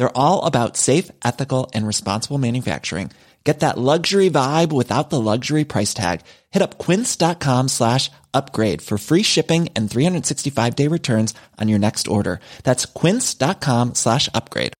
They're 0.00 0.16
all 0.16 0.46
about 0.46 0.78
safe, 0.78 1.10
ethical 1.22 1.70
and 1.74 1.86
responsible 1.86 2.38
manufacturing. 2.38 3.10
Get 3.44 3.60
that 3.60 3.76
luxury 3.76 4.30
vibe 4.30 4.72
without 4.72 5.10
the 5.10 5.20
luxury 5.20 5.64
price 5.64 5.92
tag. 5.92 6.22
Hit 6.50 6.62
up 6.62 6.78
quince.com 6.78 7.68
slash 7.68 8.10
upgrade 8.32 8.80
for 8.80 8.96
free 8.96 9.22
shipping 9.22 9.68
and 9.76 9.90
365 9.90 10.74
day 10.74 10.88
returns 10.88 11.34
on 11.58 11.68
your 11.68 11.78
next 11.78 12.08
order. 12.08 12.40
That's 12.64 12.86
quince.com 12.86 13.94
slash 13.94 14.30
upgrade. 14.32 14.72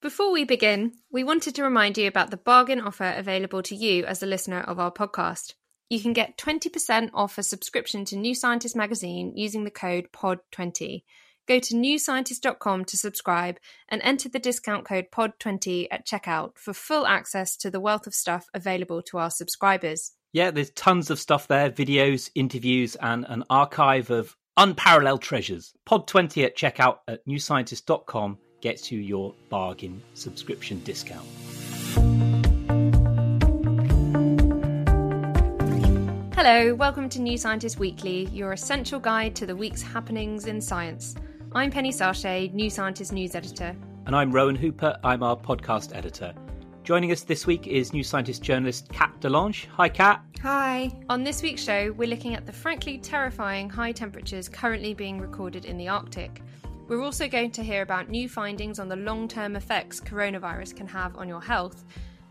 Before 0.00 0.32
we 0.32 0.42
begin, 0.42 0.94
we 1.12 1.22
wanted 1.22 1.54
to 1.54 1.62
remind 1.62 1.98
you 1.98 2.08
about 2.08 2.32
the 2.32 2.36
bargain 2.36 2.80
offer 2.80 3.14
available 3.16 3.62
to 3.62 3.76
you 3.76 4.06
as 4.06 4.24
a 4.24 4.26
listener 4.26 4.60
of 4.60 4.80
our 4.80 4.90
podcast. 4.90 5.54
You 5.88 6.00
can 6.00 6.14
get 6.14 6.36
20% 6.36 7.10
off 7.14 7.38
a 7.38 7.44
subscription 7.44 8.04
to 8.06 8.16
New 8.16 8.34
Scientist 8.34 8.74
magazine 8.74 9.36
using 9.36 9.62
the 9.62 9.70
code 9.70 10.08
POD20. 10.12 11.04
Go 11.48 11.58
to 11.58 11.74
newscientist.com 11.74 12.84
to 12.84 12.96
subscribe 12.96 13.58
and 13.88 14.00
enter 14.02 14.28
the 14.28 14.38
discount 14.38 14.84
code 14.84 15.06
POD20 15.12 15.88
at 15.90 16.06
checkout 16.06 16.56
for 16.56 16.72
full 16.72 17.04
access 17.04 17.56
to 17.56 17.70
the 17.70 17.80
wealth 17.80 18.06
of 18.06 18.14
stuff 18.14 18.46
available 18.54 19.02
to 19.02 19.18
our 19.18 19.30
subscribers. 19.30 20.12
Yeah, 20.32 20.52
there's 20.52 20.70
tons 20.70 21.10
of 21.10 21.18
stuff 21.18 21.48
there 21.48 21.68
videos, 21.70 22.30
interviews, 22.34 22.94
and 22.96 23.26
an 23.28 23.42
archive 23.50 24.10
of 24.10 24.36
unparalleled 24.56 25.20
treasures. 25.20 25.72
Pod20 25.88 26.44
at 26.44 26.56
checkout 26.56 26.98
at 27.08 27.26
newscientist.com 27.26 28.38
gets 28.60 28.92
you 28.92 29.00
your 29.00 29.34
bargain 29.48 30.00
subscription 30.14 30.80
discount. 30.84 31.26
Hello, 36.34 36.74
welcome 36.74 37.08
to 37.08 37.20
New 37.20 37.36
Scientist 37.36 37.78
Weekly, 37.78 38.26
your 38.26 38.52
essential 38.52 39.00
guide 39.00 39.34
to 39.36 39.46
the 39.46 39.56
week's 39.56 39.82
happenings 39.82 40.46
in 40.46 40.60
science. 40.60 41.16
I'm 41.54 41.70
Penny 41.70 41.92
Sarchet, 41.92 42.54
New 42.54 42.70
Scientist 42.70 43.12
news 43.12 43.34
editor. 43.34 43.76
And 44.06 44.16
I'm 44.16 44.32
Rowan 44.32 44.56
Hooper, 44.56 44.98
I'm 45.04 45.22
our 45.22 45.36
podcast 45.36 45.94
editor. 45.94 46.32
Joining 46.82 47.12
us 47.12 47.24
this 47.24 47.46
week 47.46 47.66
is 47.66 47.92
New 47.92 48.02
Scientist 48.02 48.42
journalist 48.42 48.88
Kat 48.88 49.20
de 49.20 49.28
Lange. 49.28 49.68
Hi, 49.72 49.90
Kat. 49.90 50.22
Hi. 50.40 50.90
On 51.10 51.22
this 51.22 51.42
week's 51.42 51.62
show, 51.62 51.92
we're 51.92 52.08
looking 52.08 52.34
at 52.34 52.46
the 52.46 52.52
frankly 52.54 52.96
terrifying 52.96 53.68
high 53.68 53.92
temperatures 53.92 54.48
currently 54.48 54.94
being 54.94 55.20
recorded 55.20 55.66
in 55.66 55.76
the 55.76 55.88
Arctic. 55.88 56.40
We're 56.88 57.02
also 57.02 57.28
going 57.28 57.50
to 57.50 57.62
hear 57.62 57.82
about 57.82 58.08
new 58.08 58.30
findings 58.30 58.78
on 58.78 58.88
the 58.88 58.96
long 58.96 59.28
term 59.28 59.54
effects 59.54 60.00
coronavirus 60.00 60.74
can 60.74 60.86
have 60.86 61.18
on 61.18 61.28
your 61.28 61.42
health. 61.42 61.84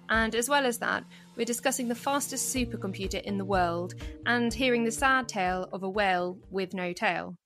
And 0.10 0.34
as 0.34 0.50
well 0.50 0.66
as 0.66 0.80
that, 0.80 1.04
we're 1.36 1.46
discussing 1.46 1.88
the 1.88 1.94
fastest 1.94 2.56
supercomputer 2.56 3.22
in 3.22 3.38
the 3.38 3.46
world 3.46 3.94
and 4.26 4.52
hearing 4.52 4.84
the 4.84 4.92
sad 4.92 5.28
tale 5.28 5.70
of 5.72 5.84
a 5.84 5.90
whale 5.90 6.40
with 6.50 6.74
no 6.74 6.92
tail. 6.92 7.38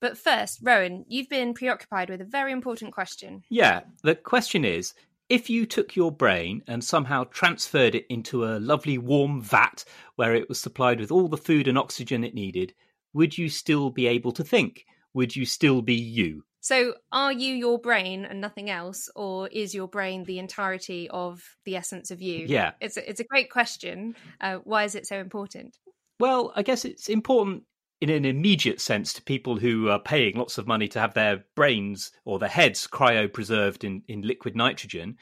But 0.00 0.16
first, 0.16 0.60
Rowan, 0.62 1.04
you've 1.08 1.28
been 1.28 1.54
preoccupied 1.54 2.10
with 2.10 2.20
a 2.20 2.24
very 2.24 2.52
important 2.52 2.92
question. 2.92 3.42
Yeah, 3.50 3.80
the 4.02 4.14
question 4.14 4.64
is 4.64 4.94
if 5.28 5.48
you 5.48 5.66
took 5.66 5.94
your 5.94 6.10
brain 6.10 6.62
and 6.66 6.82
somehow 6.82 7.24
transferred 7.24 7.94
it 7.94 8.06
into 8.08 8.44
a 8.44 8.58
lovely 8.58 8.98
warm 8.98 9.40
vat 9.40 9.84
where 10.16 10.34
it 10.34 10.48
was 10.48 10.58
supplied 10.58 11.00
with 11.00 11.12
all 11.12 11.28
the 11.28 11.36
food 11.36 11.68
and 11.68 11.78
oxygen 11.78 12.24
it 12.24 12.34
needed, 12.34 12.74
would 13.12 13.38
you 13.38 13.48
still 13.48 13.90
be 13.90 14.06
able 14.06 14.32
to 14.32 14.44
think? 14.44 14.86
Would 15.14 15.36
you 15.36 15.44
still 15.44 15.82
be 15.82 15.94
you? 15.94 16.44
So, 16.62 16.94
are 17.10 17.32
you 17.32 17.54
your 17.54 17.78
brain 17.78 18.26
and 18.26 18.40
nothing 18.40 18.68
else, 18.68 19.08
or 19.16 19.48
is 19.48 19.74
your 19.74 19.88
brain 19.88 20.24
the 20.24 20.38
entirety 20.38 21.08
of 21.08 21.42
the 21.64 21.76
essence 21.76 22.10
of 22.10 22.20
you? 22.20 22.44
Yeah. 22.46 22.72
It's 22.80 22.98
a, 22.98 23.08
it's 23.08 23.20
a 23.20 23.24
great 23.24 23.50
question. 23.50 24.14
Uh, 24.40 24.56
why 24.64 24.84
is 24.84 24.94
it 24.94 25.06
so 25.06 25.16
important? 25.16 25.78
Well, 26.18 26.52
I 26.54 26.62
guess 26.62 26.84
it's 26.84 27.08
important 27.08 27.62
in 28.00 28.08
an 28.08 28.24
immediate 28.24 28.80
sense 28.80 29.12
to 29.12 29.22
people 29.22 29.56
who 29.58 29.88
are 29.88 30.00
paying 30.00 30.36
lots 30.36 30.56
of 30.58 30.66
money 30.66 30.88
to 30.88 31.00
have 31.00 31.14
their 31.14 31.44
brains 31.54 32.12
or 32.24 32.38
their 32.38 32.48
heads 32.48 32.86
cryopreserved 32.86 33.84
in, 33.84 34.02
in 34.08 34.22
liquid 34.22 34.56
nitrogen. 34.56 35.16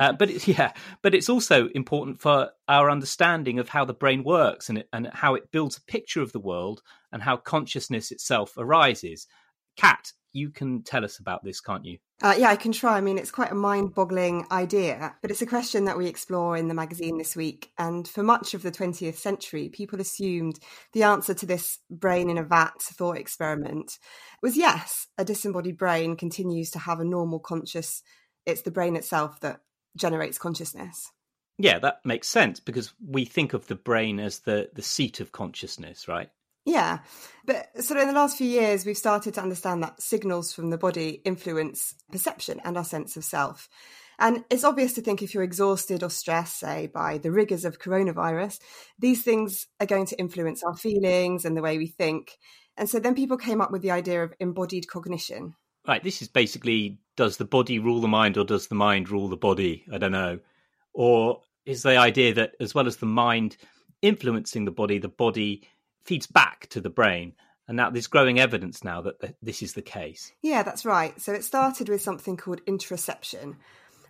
Uh, 0.00 0.12
but 0.12 0.30
it's, 0.30 0.48
yeah, 0.48 0.72
but 1.02 1.14
it's 1.14 1.28
also 1.28 1.68
important 1.68 2.20
for 2.20 2.50
our 2.68 2.90
understanding 2.90 3.58
of 3.58 3.68
how 3.68 3.84
the 3.84 3.92
brain 3.92 4.24
works 4.24 4.68
and 4.68 4.78
it, 4.78 4.88
and 4.92 5.08
how 5.12 5.34
it 5.34 5.50
builds 5.52 5.76
a 5.76 5.82
picture 5.82 6.22
of 6.22 6.32
the 6.32 6.40
world 6.40 6.82
and 7.12 7.22
how 7.22 7.36
consciousness 7.36 8.10
itself 8.10 8.54
arises. 8.56 9.26
Kat, 9.76 10.12
you 10.34 10.50
can 10.50 10.82
tell 10.82 11.04
us 11.04 11.18
about 11.18 11.44
this, 11.44 11.60
can't 11.60 11.84
you? 11.84 11.98
Uh, 12.22 12.34
yeah, 12.36 12.48
I 12.48 12.56
can 12.56 12.72
try. 12.72 12.96
I 12.96 13.00
mean, 13.00 13.18
it's 13.18 13.30
quite 13.30 13.50
a 13.50 13.56
mind 13.56 13.94
boggling 13.94 14.46
idea, 14.50 15.14
but 15.22 15.30
it's 15.30 15.42
a 15.42 15.46
question 15.46 15.84
that 15.84 15.96
we 15.96 16.06
explore 16.06 16.56
in 16.56 16.68
the 16.68 16.74
magazine 16.74 17.18
this 17.18 17.36
week. 17.36 17.70
And 17.78 18.06
for 18.06 18.22
much 18.22 18.54
of 18.54 18.62
the 18.62 18.70
20th 18.70 19.16
century, 19.16 19.68
people 19.68 20.00
assumed 20.00 20.58
the 20.92 21.02
answer 21.02 21.34
to 21.34 21.46
this 21.46 21.78
brain 21.90 22.30
in 22.30 22.38
a 22.38 22.42
vat 22.42 22.80
thought 22.80 23.16
experiment 23.16 23.98
was 24.42 24.56
yes, 24.56 25.06
a 25.18 25.24
disembodied 25.24 25.78
brain 25.78 26.16
continues 26.16 26.70
to 26.70 26.78
have 26.78 27.00
a 27.00 27.04
normal 27.04 27.38
conscious, 27.38 28.02
it's 28.46 28.62
the 28.62 28.70
brain 28.70 28.96
itself 28.96 29.40
that 29.40 29.60
generates 29.96 30.38
consciousness. 30.38 31.10
Yeah, 31.58 31.78
that 31.78 32.00
makes 32.04 32.28
sense 32.28 32.58
because 32.58 32.92
we 33.06 33.24
think 33.24 33.52
of 33.52 33.66
the 33.66 33.76
brain 33.76 34.18
as 34.18 34.40
the, 34.40 34.70
the 34.74 34.82
seat 34.82 35.20
of 35.20 35.30
consciousness, 35.30 36.08
right? 36.08 36.30
Yeah. 36.64 37.00
But 37.44 37.84
sort 37.84 37.98
of 37.98 38.08
in 38.08 38.14
the 38.14 38.18
last 38.18 38.38
few 38.38 38.48
years, 38.48 38.86
we've 38.86 38.96
started 38.96 39.34
to 39.34 39.42
understand 39.42 39.82
that 39.82 40.00
signals 40.00 40.52
from 40.52 40.70
the 40.70 40.78
body 40.78 41.20
influence 41.24 41.94
perception 42.10 42.60
and 42.64 42.76
our 42.76 42.84
sense 42.84 43.16
of 43.16 43.24
self. 43.24 43.68
And 44.18 44.44
it's 44.48 44.64
obvious 44.64 44.92
to 44.94 45.02
think 45.02 45.22
if 45.22 45.34
you're 45.34 45.42
exhausted 45.42 46.02
or 46.02 46.10
stressed, 46.10 46.58
say, 46.58 46.86
by 46.86 47.18
the 47.18 47.32
rigors 47.32 47.64
of 47.64 47.80
coronavirus, 47.80 48.60
these 48.98 49.22
things 49.22 49.66
are 49.80 49.86
going 49.86 50.06
to 50.06 50.18
influence 50.18 50.62
our 50.62 50.76
feelings 50.76 51.44
and 51.44 51.56
the 51.56 51.62
way 51.62 51.78
we 51.78 51.88
think. 51.88 52.38
And 52.76 52.88
so 52.88 52.98
then 52.98 53.14
people 53.14 53.36
came 53.36 53.60
up 53.60 53.70
with 53.70 53.82
the 53.82 53.90
idea 53.90 54.22
of 54.22 54.32
embodied 54.38 54.88
cognition. 54.88 55.54
Right. 55.86 56.02
This 56.02 56.22
is 56.22 56.28
basically 56.28 56.98
does 57.16 57.36
the 57.36 57.44
body 57.44 57.78
rule 57.78 58.00
the 58.00 58.08
mind 58.08 58.36
or 58.38 58.44
does 58.44 58.68
the 58.68 58.74
mind 58.74 59.10
rule 59.10 59.28
the 59.28 59.36
body? 59.36 59.84
I 59.92 59.98
don't 59.98 60.12
know. 60.12 60.40
Or 60.92 61.42
is 61.66 61.82
the 61.82 61.96
idea 61.96 62.34
that 62.34 62.52
as 62.60 62.74
well 62.74 62.86
as 62.86 62.96
the 62.96 63.06
mind 63.06 63.56
influencing 64.00 64.64
the 64.64 64.70
body, 64.70 64.98
the 64.98 65.08
body 65.08 65.68
feeds 66.04 66.26
back 66.26 66.68
to 66.68 66.80
the 66.80 66.90
brain. 66.90 67.34
And 67.66 67.76
now 67.76 67.90
there's 67.90 68.08
growing 68.08 68.38
evidence 68.38 68.84
now 68.84 69.00
that 69.02 69.36
this 69.42 69.62
is 69.62 69.72
the 69.72 69.82
case. 69.82 70.32
Yeah, 70.42 70.62
that's 70.62 70.84
right. 70.84 71.18
So 71.20 71.32
it 71.32 71.44
started 71.44 71.88
with 71.88 72.02
something 72.02 72.36
called 72.36 72.64
interoception, 72.66 73.56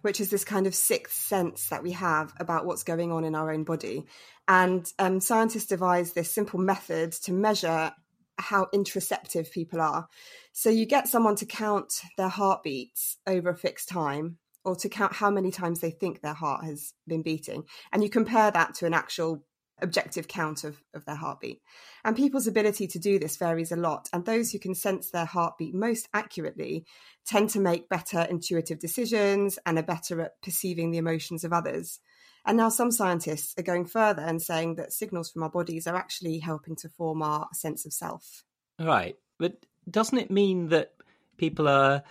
which 0.03 0.21
is 0.21 0.28
this 0.28 0.44
kind 0.44 0.66
of 0.66 0.75
sixth 0.75 1.15
sense 1.15 1.69
that 1.69 1.82
we 1.82 1.93
have 1.93 2.32
about 2.41 2.66
what's 2.66 2.82
going 2.82 3.12
on 3.12 3.25
in 3.25 3.37
our 3.37 3.53
own 3.53 3.62
body. 3.62 4.06
And 4.49 4.91
um, 4.99 5.21
scientists 5.21 5.66
devised 5.66 6.15
this 6.15 6.34
simple 6.34 6.59
method 6.59 7.12
to 7.12 7.32
measure 7.32 7.93
how 8.38 8.66
interoceptive 8.75 9.53
people 9.53 9.81
are. 9.81 10.09
So 10.53 10.69
you 10.69 10.87
get 10.87 11.08
someone 11.08 11.37
to 11.37 11.47
count 11.47 12.00
their 12.17 12.29
heartbeats 12.29 13.19
over 13.26 13.50
a 13.50 13.56
fixed 13.56 13.88
time 13.88 14.38
or 14.64 14.75
to 14.76 14.88
count 14.88 15.12
how 15.12 15.31
many 15.31 15.50
times 15.50 15.81
they 15.81 15.90
think 15.90 16.20
their 16.20 16.35
heart 16.35 16.64
has 16.64 16.93
been 17.06 17.23
beating. 17.23 17.64
And 17.93 18.02
you 18.02 18.11
compare 18.11 18.50
that 18.50 18.75
to 18.75 18.87
an 18.87 18.94
actual 18.94 19.44
objective 19.84 20.26
count 20.26 20.64
of, 20.64 20.82
of 20.94 21.04
their 21.04 21.14
heartbeat. 21.14 21.60
And 22.04 22.16
people's 22.16 22.48
ability 22.48 22.88
to 22.88 22.98
do 22.98 23.19
this 23.19 23.36
varies 23.36 23.70
a 23.70 23.76
lot. 23.76 24.08
And 24.12 24.25
those 24.25 24.50
who 24.50 24.58
can 24.58 24.75
sense 24.75 25.10
their 25.10 25.25
heartbeat 25.25 25.75
most 25.75 26.08
accurately 26.12 26.84
tend 27.25 27.50
to 27.50 27.60
make 27.60 27.88
better 27.88 28.22
intuitive 28.22 28.81
decisions 28.81 29.58
and 29.64 29.78
are 29.78 29.82
better 29.82 30.20
at 30.20 30.42
perceiving 30.42 30.90
the 30.90 30.98
emotions 30.98 31.44
of 31.44 31.52
others. 31.52 32.00
And 32.44 32.56
now 32.56 32.69
some 32.69 32.90
scientists 32.90 33.54
are 33.58 33.62
going 33.62 33.86
further 33.86 34.22
and 34.22 34.42
saying 34.42 34.75
that 34.75 34.92
signals 34.92 35.31
from 35.31 35.44
our 35.44 35.50
bodies 35.50 35.87
are 35.87 35.96
actually 35.96 36.38
helping 36.38 36.76
to 36.76 36.88
form 36.90 37.22
our 37.22 37.46
sense 37.52 37.87
of 37.87 37.92
self. 37.92 38.44
Right. 38.78 39.16
But 39.38 39.64
doesn't 39.88 40.19
it 40.19 40.30
mean 40.30 40.69
that 40.69 40.92
people 41.37 41.69
are 41.69 42.02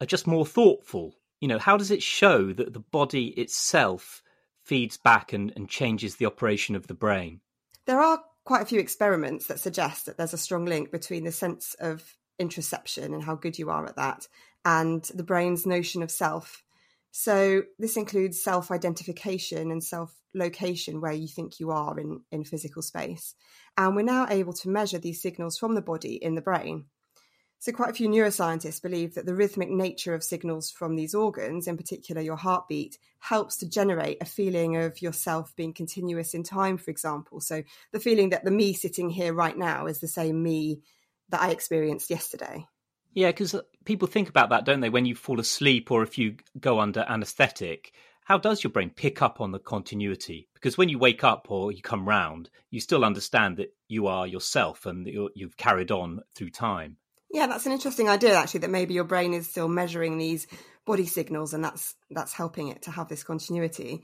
are 0.00 0.06
just 0.06 0.26
more 0.26 0.46
thoughtful? 0.46 1.14
You 1.40 1.48
know, 1.48 1.58
how 1.58 1.76
does 1.76 1.90
it 1.90 2.02
show 2.02 2.52
that 2.52 2.72
the 2.72 2.80
body 2.80 3.28
itself 3.28 4.22
feeds 4.68 4.98
back 4.98 5.32
and, 5.32 5.52
and 5.56 5.68
changes 5.68 6.16
the 6.16 6.26
operation 6.26 6.76
of 6.76 6.86
the 6.86 6.94
brain? 6.94 7.40
There 7.86 8.00
are 8.00 8.22
quite 8.44 8.62
a 8.62 8.66
few 8.66 8.78
experiments 8.78 9.46
that 9.46 9.60
suggest 9.60 10.06
that 10.06 10.18
there's 10.18 10.34
a 10.34 10.38
strong 10.38 10.66
link 10.66 10.92
between 10.92 11.24
the 11.24 11.32
sense 11.32 11.74
of 11.80 12.16
interoception 12.40 13.06
and 13.14 13.22
how 13.22 13.34
good 13.34 13.58
you 13.58 13.70
are 13.70 13.86
at 13.86 13.96
that 13.96 14.28
and 14.64 15.02
the 15.14 15.24
brain's 15.24 15.66
notion 15.66 16.02
of 16.02 16.10
self. 16.10 16.62
So 17.10 17.62
this 17.78 17.96
includes 17.96 18.42
self-identification 18.42 19.70
and 19.70 19.82
self-location 19.82 21.00
where 21.00 21.12
you 21.12 21.26
think 21.26 21.58
you 21.58 21.70
are 21.70 21.98
in, 21.98 22.20
in 22.30 22.44
physical 22.44 22.82
space. 22.82 23.34
And 23.76 23.96
we're 23.96 24.02
now 24.02 24.26
able 24.28 24.52
to 24.52 24.68
measure 24.68 24.98
these 24.98 25.22
signals 25.22 25.56
from 25.56 25.74
the 25.74 25.82
body 25.82 26.14
in 26.14 26.34
the 26.34 26.42
brain. 26.42 26.84
So, 27.60 27.72
quite 27.72 27.90
a 27.90 27.94
few 27.94 28.08
neuroscientists 28.08 28.80
believe 28.80 29.14
that 29.14 29.26
the 29.26 29.34
rhythmic 29.34 29.68
nature 29.68 30.14
of 30.14 30.22
signals 30.22 30.70
from 30.70 30.94
these 30.94 31.14
organs, 31.14 31.66
in 31.66 31.76
particular 31.76 32.22
your 32.22 32.36
heartbeat, 32.36 32.98
helps 33.18 33.56
to 33.58 33.68
generate 33.68 34.22
a 34.22 34.26
feeling 34.26 34.76
of 34.76 35.02
yourself 35.02 35.56
being 35.56 35.72
continuous 35.72 36.34
in 36.34 36.44
time, 36.44 36.78
for 36.78 36.92
example. 36.92 37.40
So, 37.40 37.64
the 37.92 38.00
feeling 38.00 38.30
that 38.30 38.44
the 38.44 38.52
me 38.52 38.74
sitting 38.74 39.10
here 39.10 39.34
right 39.34 39.58
now 39.58 39.86
is 39.86 39.98
the 39.98 40.06
same 40.06 40.40
me 40.42 40.82
that 41.30 41.42
I 41.42 41.50
experienced 41.50 42.10
yesterday. 42.10 42.66
Yeah, 43.12 43.30
because 43.30 43.54
uh, 43.54 43.62
people 43.84 44.06
think 44.06 44.28
about 44.28 44.50
that, 44.50 44.64
don't 44.64 44.80
they? 44.80 44.90
When 44.90 45.06
you 45.06 45.16
fall 45.16 45.40
asleep 45.40 45.90
or 45.90 46.04
if 46.04 46.16
you 46.16 46.36
go 46.60 46.78
under 46.78 47.04
anesthetic, 47.08 47.92
how 48.24 48.38
does 48.38 48.62
your 48.62 48.70
brain 48.70 48.90
pick 48.90 49.20
up 49.20 49.40
on 49.40 49.50
the 49.50 49.58
continuity? 49.58 50.48
Because 50.54 50.78
when 50.78 50.88
you 50.88 50.98
wake 50.98 51.24
up 51.24 51.50
or 51.50 51.72
you 51.72 51.82
come 51.82 52.08
round, 52.08 52.50
you 52.70 52.78
still 52.78 53.04
understand 53.04 53.56
that 53.56 53.74
you 53.88 54.06
are 54.06 54.28
yourself 54.28 54.86
and 54.86 55.06
that 55.06 55.30
you've 55.34 55.56
carried 55.56 55.90
on 55.90 56.20
through 56.36 56.50
time. 56.50 56.98
Yeah, 57.30 57.46
that's 57.46 57.66
an 57.66 57.72
interesting 57.72 58.08
idea 58.08 58.34
actually 58.34 58.60
that 58.60 58.70
maybe 58.70 58.94
your 58.94 59.04
brain 59.04 59.34
is 59.34 59.48
still 59.48 59.68
measuring 59.68 60.18
these 60.18 60.46
body 60.86 61.06
signals 61.06 61.52
and 61.52 61.62
that's 61.62 61.94
that's 62.10 62.32
helping 62.32 62.68
it 62.68 62.82
to 62.82 62.90
have 62.90 63.08
this 63.08 63.22
continuity. 63.22 64.02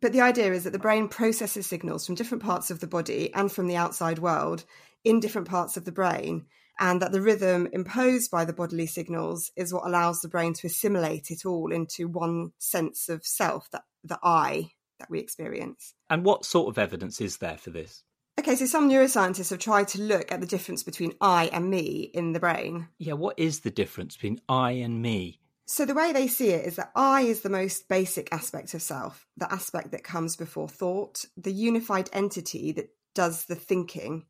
But 0.00 0.12
the 0.12 0.22
idea 0.22 0.52
is 0.52 0.64
that 0.64 0.72
the 0.72 0.78
brain 0.78 1.08
processes 1.08 1.66
signals 1.66 2.06
from 2.06 2.14
different 2.14 2.42
parts 2.42 2.70
of 2.70 2.80
the 2.80 2.86
body 2.86 3.32
and 3.34 3.52
from 3.52 3.66
the 3.66 3.76
outside 3.76 4.18
world 4.18 4.64
in 5.04 5.20
different 5.20 5.48
parts 5.48 5.76
of 5.76 5.84
the 5.84 5.92
brain 5.92 6.46
and 6.80 7.02
that 7.02 7.12
the 7.12 7.20
rhythm 7.20 7.68
imposed 7.72 8.30
by 8.30 8.46
the 8.46 8.54
bodily 8.54 8.86
signals 8.86 9.50
is 9.56 9.74
what 9.74 9.86
allows 9.86 10.20
the 10.20 10.28
brain 10.28 10.54
to 10.54 10.66
assimilate 10.66 11.30
it 11.30 11.44
all 11.44 11.70
into 11.70 12.08
one 12.08 12.52
sense 12.58 13.10
of 13.10 13.26
self 13.26 13.70
that 13.70 13.82
the 14.02 14.18
I 14.22 14.70
that 14.98 15.10
we 15.10 15.20
experience. 15.20 15.94
And 16.08 16.24
what 16.24 16.44
sort 16.44 16.68
of 16.68 16.78
evidence 16.78 17.20
is 17.20 17.36
there 17.36 17.58
for 17.58 17.70
this? 17.70 18.04
Okay, 18.42 18.56
so 18.56 18.66
some 18.66 18.90
neuroscientists 18.90 19.50
have 19.50 19.60
tried 19.60 19.86
to 19.86 20.02
look 20.02 20.32
at 20.32 20.40
the 20.40 20.48
difference 20.48 20.82
between 20.82 21.14
I 21.20 21.48
and 21.52 21.70
me 21.70 22.10
in 22.12 22.32
the 22.32 22.40
brain. 22.40 22.88
Yeah, 22.98 23.12
what 23.12 23.38
is 23.38 23.60
the 23.60 23.70
difference 23.70 24.16
between 24.16 24.40
I 24.48 24.72
and 24.72 25.00
me? 25.00 25.38
So, 25.64 25.84
the 25.84 25.94
way 25.94 26.12
they 26.12 26.26
see 26.26 26.48
it 26.48 26.66
is 26.66 26.74
that 26.74 26.90
I 26.96 27.20
is 27.20 27.42
the 27.42 27.48
most 27.48 27.88
basic 27.88 28.32
aspect 28.32 28.74
of 28.74 28.82
self, 28.82 29.28
the 29.36 29.50
aspect 29.52 29.92
that 29.92 30.02
comes 30.02 30.34
before 30.34 30.68
thought, 30.68 31.24
the 31.36 31.52
unified 31.52 32.10
entity 32.12 32.72
that 32.72 32.88
does 33.14 33.44
the 33.44 33.54
thinking. 33.54 34.26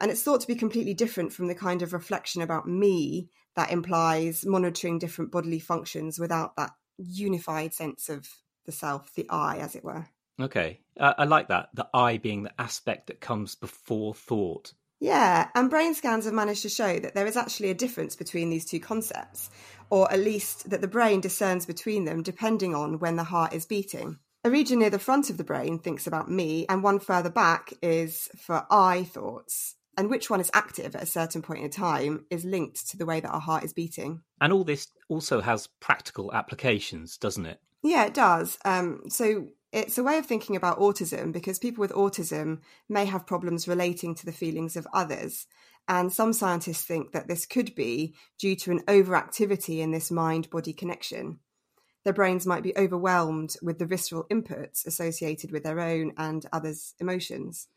And 0.00 0.12
it's 0.12 0.22
thought 0.22 0.42
to 0.42 0.46
be 0.46 0.54
completely 0.54 0.94
different 0.94 1.32
from 1.32 1.48
the 1.48 1.56
kind 1.56 1.82
of 1.82 1.92
reflection 1.92 2.42
about 2.42 2.68
me 2.68 3.28
that 3.56 3.72
implies 3.72 4.46
monitoring 4.46 5.00
different 5.00 5.32
bodily 5.32 5.58
functions 5.58 6.16
without 6.16 6.54
that 6.54 6.70
unified 6.96 7.74
sense 7.74 8.08
of 8.08 8.28
the 8.66 8.72
self, 8.72 9.12
the 9.16 9.28
I, 9.28 9.56
as 9.56 9.74
it 9.74 9.82
were. 9.82 10.06
Okay, 10.42 10.80
uh, 10.98 11.14
I 11.16 11.24
like 11.24 11.48
that. 11.48 11.68
The 11.72 11.88
I 11.94 12.18
being 12.18 12.42
the 12.42 12.60
aspect 12.60 13.06
that 13.06 13.20
comes 13.20 13.54
before 13.54 14.14
thought. 14.14 14.74
Yeah, 14.98 15.48
and 15.54 15.70
brain 15.70 15.94
scans 15.94 16.24
have 16.24 16.34
managed 16.34 16.62
to 16.62 16.68
show 16.68 16.98
that 16.98 17.14
there 17.14 17.26
is 17.26 17.36
actually 17.36 17.70
a 17.70 17.74
difference 17.74 18.14
between 18.16 18.50
these 18.50 18.64
two 18.64 18.80
concepts, 18.80 19.50
or 19.90 20.10
at 20.12 20.20
least 20.20 20.70
that 20.70 20.80
the 20.80 20.88
brain 20.88 21.20
discerns 21.20 21.66
between 21.66 22.04
them 22.04 22.22
depending 22.22 22.74
on 22.74 22.98
when 22.98 23.16
the 23.16 23.24
heart 23.24 23.52
is 23.52 23.66
beating. 23.66 24.18
A 24.44 24.50
region 24.50 24.80
near 24.80 24.90
the 24.90 24.98
front 24.98 25.30
of 25.30 25.36
the 25.36 25.44
brain 25.44 25.78
thinks 25.78 26.06
about 26.06 26.30
me, 26.30 26.66
and 26.68 26.82
one 26.82 26.98
further 26.98 27.30
back 27.30 27.72
is 27.82 28.28
for 28.36 28.66
I 28.70 29.04
thoughts. 29.04 29.76
And 29.96 30.08
which 30.08 30.30
one 30.30 30.40
is 30.40 30.50
active 30.54 30.96
at 30.96 31.02
a 31.02 31.06
certain 31.06 31.42
point 31.42 31.62
in 31.62 31.70
time 31.70 32.24
is 32.30 32.44
linked 32.44 32.88
to 32.90 32.96
the 32.96 33.04
way 33.04 33.20
that 33.20 33.30
our 33.30 33.40
heart 33.40 33.62
is 33.62 33.74
beating. 33.74 34.22
And 34.40 34.52
all 34.52 34.64
this 34.64 34.88
also 35.08 35.40
has 35.40 35.68
practical 35.80 36.32
applications, 36.32 37.18
doesn't 37.18 37.46
it? 37.46 37.60
Yeah, 37.82 38.06
it 38.06 38.14
does. 38.14 38.58
Um, 38.64 39.02
so 39.08 39.48
it's 39.72 39.96
a 39.96 40.02
way 40.02 40.18
of 40.18 40.26
thinking 40.26 40.54
about 40.54 40.78
autism 40.78 41.32
because 41.32 41.58
people 41.58 41.80
with 41.80 41.92
autism 41.92 42.60
may 42.88 43.06
have 43.06 43.26
problems 43.26 43.66
relating 43.66 44.14
to 44.14 44.26
the 44.26 44.32
feelings 44.32 44.76
of 44.76 44.86
others. 44.92 45.46
And 45.88 46.12
some 46.12 46.32
scientists 46.32 46.84
think 46.84 47.12
that 47.12 47.26
this 47.26 47.46
could 47.46 47.74
be 47.74 48.14
due 48.38 48.54
to 48.56 48.70
an 48.70 48.82
overactivity 48.86 49.78
in 49.78 49.90
this 49.90 50.10
mind 50.10 50.50
body 50.50 50.72
connection. 50.72 51.38
Their 52.04 52.12
brains 52.12 52.46
might 52.46 52.62
be 52.62 52.76
overwhelmed 52.76 53.56
with 53.62 53.78
the 53.78 53.86
visceral 53.86 54.26
inputs 54.30 54.86
associated 54.86 55.52
with 55.52 55.64
their 55.64 55.80
own 55.80 56.12
and 56.16 56.44
others' 56.52 56.94
emotions. 57.00 57.68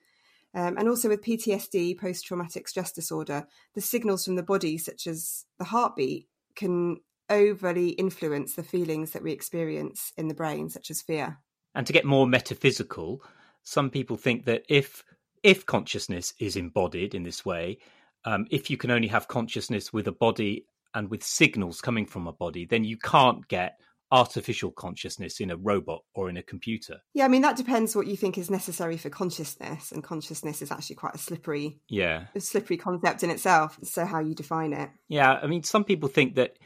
Um, 0.54 0.78
and 0.78 0.88
also 0.88 1.10
with 1.10 1.24
PTSD, 1.24 1.98
post 1.98 2.26
traumatic 2.26 2.68
stress 2.68 2.92
disorder, 2.92 3.48
the 3.74 3.82
signals 3.82 4.26
from 4.26 4.36
the 4.36 4.44
body, 4.44 4.78
such 4.78 5.08
as 5.08 5.46
the 5.60 5.66
heartbeat, 5.66 6.28
can 6.56 6.98
overly 7.30 7.90
influence 7.90 8.56
the 8.56 8.64
feelings 8.64 9.12
that 9.12 9.24
we 9.24 9.32
experience 9.32 10.14
in 10.18 10.28
the 10.28 10.34
brain, 10.34 10.70
such 10.70 10.90
as 10.90 11.02
fear. 11.02 11.40
And 11.76 11.86
to 11.86 11.94
get 11.94 12.06
more 12.06 12.26
metaphysical, 12.26 13.22
some 13.64 13.90
people 13.90 14.18
think 14.18 14.46
that 14.46 14.64
if 14.70 15.04
if 15.44 15.66
consciousness 15.66 16.34
is 16.40 16.56
embodied 16.56 17.14
in 17.14 17.22
this 17.22 17.46
way, 17.46 17.78
um, 18.24 18.48
if 18.50 18.70
you 18.72 18.78
can 18.78 18.90
only 18.90 19.08
have 19.10 19.28
consciousness 19.28 19.94
with 19.94 20.08
a 20.08 20.12
body 20.12 20.66
and 20.96 21.10
with 21.12 21.24
signals 21.24 21.82
coming 21.82 22.06
from 22.08 22.26
a 22.26 22.34
body, 22.34 22.66
then 22.66 22.84
you 22.84 22.98
can't 22.98 23.48
get 23.48 23.80
artificial 24.12 24.72
consciousness 24.72 25.40
in 25.40 25.52
a 25.52 25.58
robot 25.58 26.02
or 26.14 26.30
in 26.30 26.38
a 26.38 26.44
computer. 26.44 26.98
Yeah, 27.14 27.26
I 27.26 27.28
mean 27.28 27.42
that 27.42 27.58
depends 27.58 27.96
what 27.96 28.08
you 28.08 28.16
think 28.16 28.38
is 28.38 28.50
necessary 28.50 28.98
for 28.98 29.10
consciousness, 29.10 29.92
and 29.92 30.04
consciousness 30.04 30.62
is 30.62 30.72
actually 30.72 30.96
quite 30.96 31.16
a 31.16 31.20
slippery, 31.20 31.80
yeah, 31.90 32.26
a 32.34 32.40
slippery 32.40 32.78
concept 32.78 33.24
in 33.24 33.30
itself. 33.30 33.78
So 33.84 34.06
how 34.06 34.20
you 34.20 34.34
define 34.34 34.74
it? 34.74 34.90
Yeah, 35.10 35.34
I 35.34 35.48
mean 35.48 35.64
some 35.64 35.84
people 35.84 36.10
think 36.10 36.36
that 36.36 36.58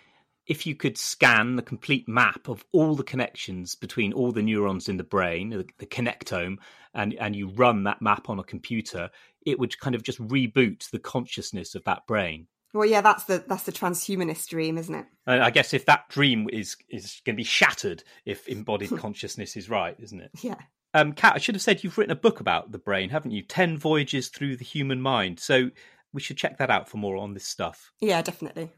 if 0.50 0.66
you 0.66 0.76
could 0.76 0.98
scan 0.98 1.56
the 1.56 1.62
complete 1.62 2.10
map 2.10 2.50
of 2.50 2.66
all 2.72 2.96
the 2.96 3.04
connections 3.04 3.76
between 3.76 4.12
all 4.12 4.32
the 4.32 4.42
neurons 4.42 4.90
in 4.90 4.98
the 4.98 5.04
brain, 5.04 5.52
the, 5.52 5.68
the, 5.78 5.86
connectome, 5.86 6.58
and, 6.96 7.14
and 7.14 7.36
you 7.36 7.50
run 7.50 7.84
that 7.84 8.02
map 8.02 8.30
on 8.30 8.40
a 8.40 8.44
computer, 8.44 9.12
it 9.46 9.60
would 9.60 9.80
kind 9.80 9.96
of 9.96 10.02
just 10.02 10.20
reboot 10.20 10.90
the 10.90 10.98
consciousness 10.98 11.76
of 11.76 11.84
that 11.84 12.06
brain. 12.08 12.48
Well, 12.74 12.88
yeah, 12.88 13.02
that's 13.02 13.24
the 13.24 13.44
that's 13.48 13.64
the 13.64 13.72
transhumanist 13.72 14.48
dream, 14.48 14.78
isn't 14.78 14.94
it? 14.94 15.06
And 15.26 15.42
I 15.42 15.50
guess 15.50 15.74
if 15.74 15.86
that 15.86 16.08
dream 16.10 16.48
is 16.52 16.76
is 16.90 17.20
going 17.26 17.36
to 17.36 17.38
be 17.38 17.44
shattered 17.44 18.04
if 18.26 18.48
embodied 18.48 18.92
consciousness 18.98 19.56
is 19.56 19.70
right, 19.70 19.96
isn't 20.00 20.20
it? 20.20 20.32
Yeah. 20.42 20.56
Um, 20.94 21.14
Kat, 21.14 21.34
I 21.36 21.40
should 21.40 21.56
have 21.56 21.64
said 21.64 21.84
you've 21.84 21.98
written 21.98 22.12
a 22.12 22.16
book 22.16 22.40
about 22.40 22.72
the 22.72 22.78
brain, 22.78 23.10
haven't 23.10 23.32
you? 23.32 23.42
Ten 23.42 23.78
voyages 23.78 24.30
through 24.30 24.58
the 24.58 24.66
human 24.66 25.02
mind. 25.02 25.40
So 25.40 25.72
we 26.14 26.22
should 26.22 26.38
check 26.38 26.58
that 26.60 26.70
out 26.70 26.90
for 26.90 26.98
more 26.98 27.18
on 27.18 27.34
this 27.34 27.46
stuff. 27.46 27.92
Yeah, 28.02 28.22
definitely. 28.22 28.72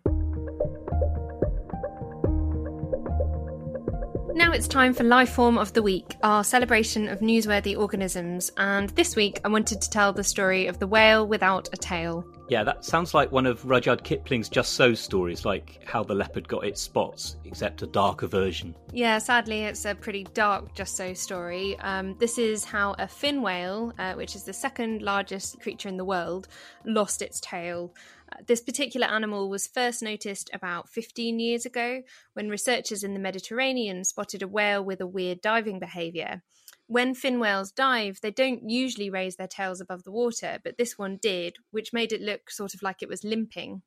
Now 4.33 4.54
it's 4.54 4.68
time 4.68 4.94
for 4.94 5.04
Lifeform 5.04 5.59
of 5.59 5.73
the 5.73 5.83
Week, 5.83 6.16
our 6.23 6.44
celebration 6.44 7.09
of 7.09 7.19
newsworthy 7.19 7.78
organisms. 7.78 8.50
And 8.56 8.90
this 8.92 9.16
week 9.16 9.42
I 9.44 9.50
wanted 9.50 9.81
to 9.81 9.90
tell 9.90 10.14
the 10.14 10.23
story 10.23 10.68
of 10.68 10.80
the 10.80 10.88
whale 10.88 11.28
without 11.28 11.68
a 11.73 11.78
tail. 11.78 12.26
Yeah, 12.47 12.64
that 12.64 12.83
sounds 12.83 13.14
like 13.14 13.31
one 13.31 13.45
of 13.45 13.66
Rudyard 13.66 14.04
Kipling's 14.04 14.50
Just 14.50 14.73
So 14.73 14.94
stories, 14.94 15.45
like 15.45 15.80
how 15.85 16.04
the 16.04 16.16
leopard 16.16 16.47
got 16.47 16.66
its 16.66 16.81
spots, 16.81 17.38
except 17.45 17.81
a 17.81 17.88
darker 17.88 18.28
version. 18.28 18.76
Yeah, 18.92 19.19
sadly, 19.19 19.61
it's 19.61 19.85
a 19.85 19.95
pretty 19.95 20.26
dark 20.33 20.76
Just 20.76 20.95
So 20.97 21.14
story. 21.14 21.78
Um, 21.80 22.16
this 22.19 22.38
is 22.38 22.66
how 22.66 22.95
a 23.00 23.07
fin 23.07 23.42
whale, 23.42 23.94
uh, 24.00 24.14
which 24.14 24.35
is 24.35 24.44
the 24.44 24.54
second 24.54 25.02
largest 25.02 25.61
creature 25.61 25.88
in 25.88 25.97
the 25.97 26.06
world, 26.06 26.47
lost 26.85 27.21
its 27.21 27.40
tail. 27.42 27.94
This 28.47 28.61
particular 28.61 29.07
animal 29.07 29.50
was 29.50 29.68
first 29.68 30.02
noticed 30.02 30.50
about 30.54 30.90
15 30.90 31.40
years 31.40 31.66
ago 31.66 32.04
when 32.33 32.50
researchers 32.50 33.04
in 33.04 33.14
the 33.14 33.19
Mediterranean 33.19 34.04
spotted 34.04 34.42
a 34.42 34.47
whale 34.47 34.83
with 34.83 35.02
a 35.02 35.07
weird 35.07 35.42
diving 35.42 35.80
behaviour. 35.80 36.42
When 36.88 37.14
fin 37.14 37.40
whales 37.40 37.71
dive, 37.71 38.19
they 38.21 38.31
don't 38.31 38.69
usually 38.69 39.09
raise 39.09 39.38
their 39.38 39.47
tails 39.47 39.80
above 39.80 40.04
the 40.04 40.11
water, 40.11 40.59
but 40.64 40.78
this 40.78 40.97
one 40.97 41.18
did, 41.21 41.57
which 41.71 41.94
made 41.94 42.11
it 42.11 42.21
look 42.21 42.52
sort 42.52 42.73
of 42.73 42.81
like 42.81 43.02
it 43.02 43.09
was 43.09 43.23
limping. 43.23 43.81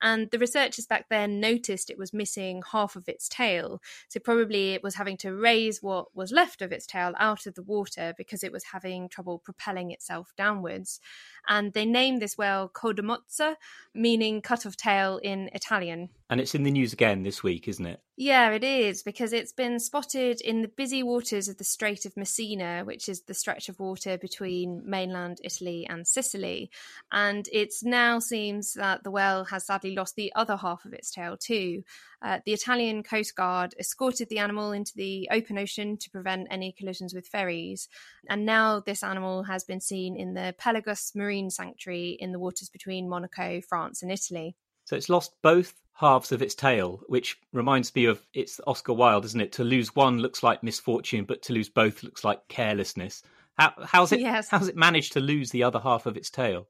And 0.00 0.30
the 0.30 0.38
researchers 0.38 0.86
back 0.86 1.06
then 1.10 1.40
noticed 1.40 1.90
it 1.90 1.98
was 1.98 2.12
missing 2.12 2.62
half 2.70 2.94
of 2.94 3.08
its 3.08 3.28
tail. 3.28 3.80
So, 4.08 4.20
probably 4.20 4.72
it 4.72 4.82
was 4.82 4.94
having 4.94 5.16
to 5.18 5.34
raise 5.34 5.82
what 5.82 6.14
was 6.14 6.30
left 6.30 6.62
of 6.62 6.72
its 6.72 6.86
tail 6.86 7.14
out 7.18 7.46
of 7.46 7.54
the 7.54 7.62
water 7.62 8.14
because 8.16 8.44
it 8.44 8.52
was 8.52 8.64
having 8.72 9.08
trouble 9.08 9.38
propelling 9.38 9.90
itself 9.90 10.32
downwards. 10.36 11.00
And 11.48 11.72
they 11.72 11.86
named 11.86 12.20
this 12.20 12.36
whale 12.36 12.70
Codamozza, 12.72 13.56
meaning 13.94 14.42
cut 14.42 14.66
off 14.66 14.76
tail 14.76 15.18
in 15.22 15.50
Italian. 15.54 16.10
And 16.30 16.40
it's 16.40 16.54
in 16.54 16.62
the 16.62 16.70
news 16.70 16.92
again 16.92 17.22
this 17.22 17.42
week, 17.42 17.66
isn't 17.68 17.86
it? 17.86 18.00
Yeah, 18.16 18.50
it 18.50 18.64
is, 18.64 19.02
because 19.02 19.32
it's 19.32 19.52
been 19.52 19.80
spotted 19.80 20.40
in 20.42 20.60
the 20.60 20.68
busy 20.68 21.02
waters 21.02 21.48
of 21.48 21.56
the 21.56 21.64
Strait 21.64 22.04
of 22.04 22.16
Messina, 22.16 22.82
which 22.84 23.08
is 23.08 23.22
the 23.22 23.32
stretch 23.32 23.68
of 23.68 23.80
water 23.80 24.18
between 24.18 24.82
mainland 24.84 25.40
Italy 25.42 25.86
and 25.88 26.06
Sicily. 26.06 26.70
And 27.10 27.48
it 27.50 27.72
now 27.82 28.18
seems 28.18 28.74
that 28.74 29.04
the 29.04 29.10
whale 29.10 29.44
has 29.44 29.66
sadly 29.66 29.94
lost 29.94 30.16
the 30.16 30.32
other 30.34 30.56
half 30.56 30.84
of 30.84 30.92
its 30.92 31.10
tail 31.10 31.36
too. 31.36 31.82
Uh, 32.20 32.40
the 32.44 32.52
Italian 32.52 33.02
Coast 33.02 33.36
Guard 33.36 33.74
escorted 33.78 34.28
the 34.28 34.38
animal 34.38 34.72
into 34.72 34.92
the 34.96 35.28
open 35.30 35.58
ocean 35.58 35.96
to 35.98 36.10
prevent 36.10 36.48
any 36.50 36.72
collisions 36.72 37.14
with 37.14 37.26
ferries. 37.26 37.88
And 38.28 38.44
now 38.44 38.80
this 38.80 39.02
animal 39.02 39.44
has 39.44 39.64
been 39.64 39.80
seen 39.80 40.16
in 40.16 40.34
the 40.34 40.54
Pelagos 40.58 41.14
Marine 41.14 41.50
Sanctuary 41.50 42.16
in 42.18 42.32
the 42.32 42.38
waters 42.38 42.68
between 42.68 43.08
Monaco, 43.08 43.60
France, 43.60 44.02
and 44.02 44.10
Italy. 44.10 44.56
So 44.84 44.96
it's 44.96 45.08
lost 45.08 45.32
both 45.42 45.74
halves 45.92 46.32
of 46.32 46.42
its 46.42 46.54
tail, 46.54 47.00
which 47.08 47.36
reminds 47.52 47.94
me 47.94 48.06
of 48.06 48.24
it's 48.32 48.60
Oscar 48.66 48.94
Wilde, 48.94 49.24
isn't 49.24 49.40
it? 49.40 49.52
To 49.52 49.64
lose 49.64 49.94
one 49.94 50.18
looks 50.18 50.42
like 50.42 50.62
misfortune, 50.62 51.24
but 51.24 51.42
to 51.42 51.52
lose 51.52 51.68
both 51.68 52.02
looks 52.02 52.24
like 52.24 52.48
carelessness. 52.48 53.22
How, 53.58 53.74
how's 53.84 54.12
it? 54.12 54.20
Yes. 54.20 54.48
How's 54.48 54.68
it 54.68 54.76
managed 54.76 55.12
to 55.14 55.20
lose 55.20 55.50
the 55.50 55.64
other 55.64 55.80
half 55.80 56.06
of 56.06 56.16
its 56.16 56.30
tail? 56.30 56.68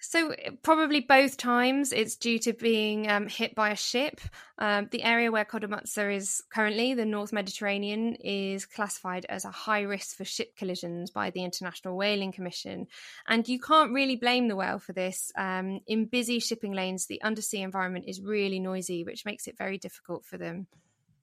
So 0.00 0.34
probably 0.62 1.00
both 1.00 1.36
times 1.36 1.92
it's 1.92 2.16
due 2.16 2.38
to 2.40 2.52
being 2.52 3.10
um, 3.10 3.28
hit 3.28 3.54
by 3.54 3.70
a 3.70 3.76
ship. 3.76 4.20
Um, 4.58 4.88
the 4.90 5.02
area 5.02 5.30
where 5.30 5.44
Codamozza 5.44 6.14
is 6.14 6.42
currently, 6.52 6.94
the 6.94 7.04
North 7.04 7.32
Mediterranean, 7.32 8.14
is 8.14 8.66
classified 8.66 9.26
as 9.28 9.44
a 9.44 9.50
high 9.50 9.82
risk 9.82 10.16
for 10.16 10.24
ship 10.24 10.56
collisions 10.56 11.10
by 11.10 11.30
the 11.30 11.44
International 11.44 11.96
Whaling 11.96 12.32
Commission, 12.32 12.86
and 13.26 13.46
you 13.48 13.60
can't 13.60 13.92
really 13.92 14.16
blame 14.16 14.48
the 14.48 14.56
whale 14.56 14.78
for 14.78 14.92
this. 14.92 15.32
Um, 15.36 15.80
in 15.86 16.06
busy 16.06 16.38
shipping 16.38 16.72
lanes, 16.72 17.06
the 17.06 17.22
undersea 17.22 17.62
environment 17.62 18.06
is 18.08 18.20
really 18.20 18.60
noisy, 18.60 19.04
which 19.04 19.24
makes 19.24 19.46
it 19.46 19.58
very 19.58 19.78
difficult 19.78 20.24
for 20.24 20.38
them. 20.38 20.66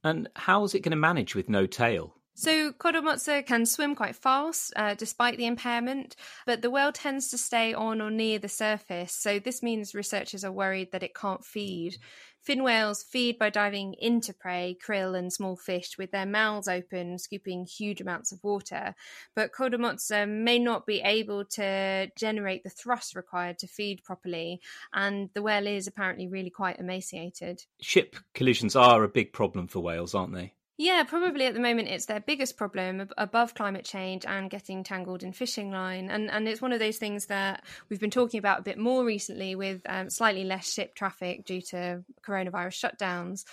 And 0.04 0.30
how 0.36 0.64
is 0.64 0.76
it 0.76 0.82
going 0.82 0.92
to 0.92 0.98
manage 0.98 1.34
with 1.34 1.50
no 1.50 1.66
tail? 1.66 2.16
So 2.38 2.74
Codamozza 2.74 3.46
can 3.46 3.66
swim 3.66 3.96
quite 3.96 4.16
fast 4.16 4.74
uh, 4.76 4.94
despite 4.94 5.38
the 5.38 5.46
impairment, 5.46 6.18
but 6.46 6.62
the 6.62 6.70
whale 6.70 6.92
tends 6.92 7.30
to 7.30 7.38
stay 7.38 7.74
on 7.74 8.02
or 8.02 8.12
near 8.12 8.40
the 8.40 8.50
surface. 8.50 9.14
So 9.14 9.40
this 9.40 9.64
means 9.64 9.96
researchers 9.96 10.44
are 10.44 10.52
worried 10.52 10.92
that 10.92 11.02
it 11.02 11.16
can't 11.16 11.46
feed. 11.46 11.96
Fin 12.42 12.62
whales 12.62 13.04
feed 13.04 13.40
by 13.40 13.50
diving 13.50 13.96
into 14.00 14.34
prey, 14.34 14.78
krill, 14.86 15.18
and 15.18 15.32
small 15.32 15.56
fish 15.56 15.98
with 15.98 16.12
their 16.12 16.26
mouths 16.26 16.68
open, 16.68 17.18
scooping 17.18 17.66
huge 17.66 18.02
amounts 18.02 18.34
of 18.34 18.44
water. 18.44 18.96
But 19.34 19.54
Codamozza 19.54 20.28
may 20.28 20.60
not 20.60 20.86
be 20.86 21.00
able 21.00 21.46
to 21.46 22.12
generate 22.18 22.64
the 22.64 22.70
thrust 22.70 23.16
required 23.16 23.60
to 23.60 23.68
feed 23.68 24.04
properly, 24.04 24.60
and 24.94 25.30
the 25.34 25.42
whale 25.42 25.68
is 25.68 25.88
apparently 25.88 26.28
really 26.28 26.52
quite 26.52 26.80
emaciated. 26.80 27.64
Ship 27.82 28.16
collisions 28.34 28.76
are 28.76 29.04
a 29.06 29.10
big 29.10 29.32
problem 29.32 29.68
for 29.68 29.80
whales, 29.80 30.14
aren't 30.14 30.34
they? 30.34 30.54
Yeah, 30.78 31.04
probably 31.04 31.46
at 31.46 31.54
the 31.54 31.62
moment 31.62 31.88
it's 31.88 32.06
their 32.06 32.20
biggest 32.20 32.58
problem 32.58 33.08
above 33.18 33.56
climate 33.56 33.86
change 33.86 34.26
and 34.26 34.50
getting 34.50 34.84
tangled 34.84 35.24
in 35.24 35.32
fishing 35.32 35.72
line. 35.72 36.10
And 36.10 36.30
and 36.30 36.48
it's 36.48 36.62
one 36.62 36.74
of 36.74 36.80
those 36.80 36.98
things 36.98 37.28
that 37.28 37.64
we've 37.90 38.00
been 38.00 38.12
talking 38.12 38.40
about 38.40 38.60
a 38.60 38.64
bit 38.64 38.78
more 38.78 39.06
recently 39.06 39.56
with 39.56 39.82
um, 39.88 40.10
slightly 40.10 40.44
less 40.44 40.72
ship 40.72 40.94
traffic 40.94 41.46
due 41.46 41.62
to 41.62 42.04
coronavirus 42.26 42.92
shutdowns 42.92 43.46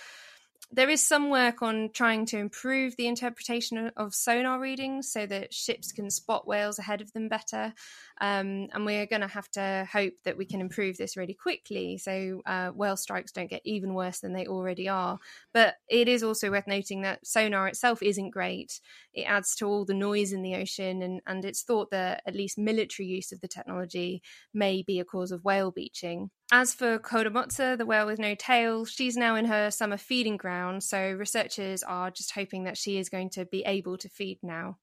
there 0.73 0.89
is 0.89 1.05
some 1.05 1.29
work 1.29 1.61
on 1.61 1.91
trying 1.93 2.25
to 2.25 2.37
improve 2.37 2.95
the 2.95 3.07
interpretation 3.07 3.91
of 3.95 4.15
sonar 4.15 4.59
readings 4.59 5.11
so 5.11 5.25
that 5.27 5.53
ships 5.53 5.91
can 5.91 6.09
spot 6.09 6.47
whales 6.47 6.79
ahead 6.79 6.99
of 6.99 7.13
them 7.13 7.29
better. 7.29 7.73
Um, 8.21 8.67
and 8.73 8.85
we're 8.85 9.05
going 9.05 9.21
to 9.21 9.27
have 9.27 9.49
to 9.51 9.87
hope 9.91 10.13
that 10.23 10.37
we 10.37 10.45
can 10.45 10.61
improve 10.61 10.97
this 10.97 11.17
really 11.17 11.33
quickly 11.33 11.97
so 11.97 12.41
uh, 12.45 12.69
whale 12.69 12.97
strikes 12.97 13.31
don't 13.31 13.49
get 13.49 13.61
even 13.65 13.93
worse 13.93 14.19
than 14.19 14.33
they 14.33 14.47
already 14.47 14.87
are. 14.87 15.17
But 15.53 15.75
it 15.89 16.07
is 16.07 16.23
also 16.23 16.51
worth 16.51 16.67
noting 16.67 17.01
that 17.01 17.25
sonar 17.25 17.67
itself 17.67 18.01
isn't 18.01 18.31
great. 18.31 18.79
It 19.13 19.23
adds 19.23 19.55
to 19.55 19.67
all 19.67 19.85
the 19.85 19.93
noise 19.93 20.33
in 20.33 20.41
the 20.41 20.55
ocean, 20.55 21.01
and, 21.01 21.21
and 21.25 21.45
it's 21.45 21.63
thought 21.63 21.91
that 21.91 22.21
at 22.25 22.35
least 22.35 22.57
military 22.57 23.07
use 23.07 23.31
of 23.31 23.41
the 23.41 23.47
technology 23.47 24.21
may 24.53 24.81
be 24.81 24.99
a 24.99 25.05
cause 25.05 25.31
of 25.31 25.43
whale 25.43 25.71
beaching. 25.71 26.29
As 26.51 26.73
for 26.73 26.99
Codamozza, 26.99 27.77
the 27.77 27.85
whale 27.85 28.05
with 28.05 28.19
no 28.19 28.35
tail, 28.35 28.85
she's 28.85 29.17
now 29.17 29.35
in 29.35 29.45
her 29.45 29.71
summer 29.71 29.97
feeding 29.97 30.37
ground, 30.37 30.83
so 30.83 31.11
researchers 31.13 31.83
are 31.83 32.11
just 32.11 32.33
hoping 32.33 32.65
that 32.65 32.77
she 32.77 32.97
is 32.97 33.09
going 33.09 33.29
to 33.31 33.45
be 33.45 33.63
able 33.65 33.97
to 33.97 34.09
feed 34.09 34.39
now. 34.43 34.77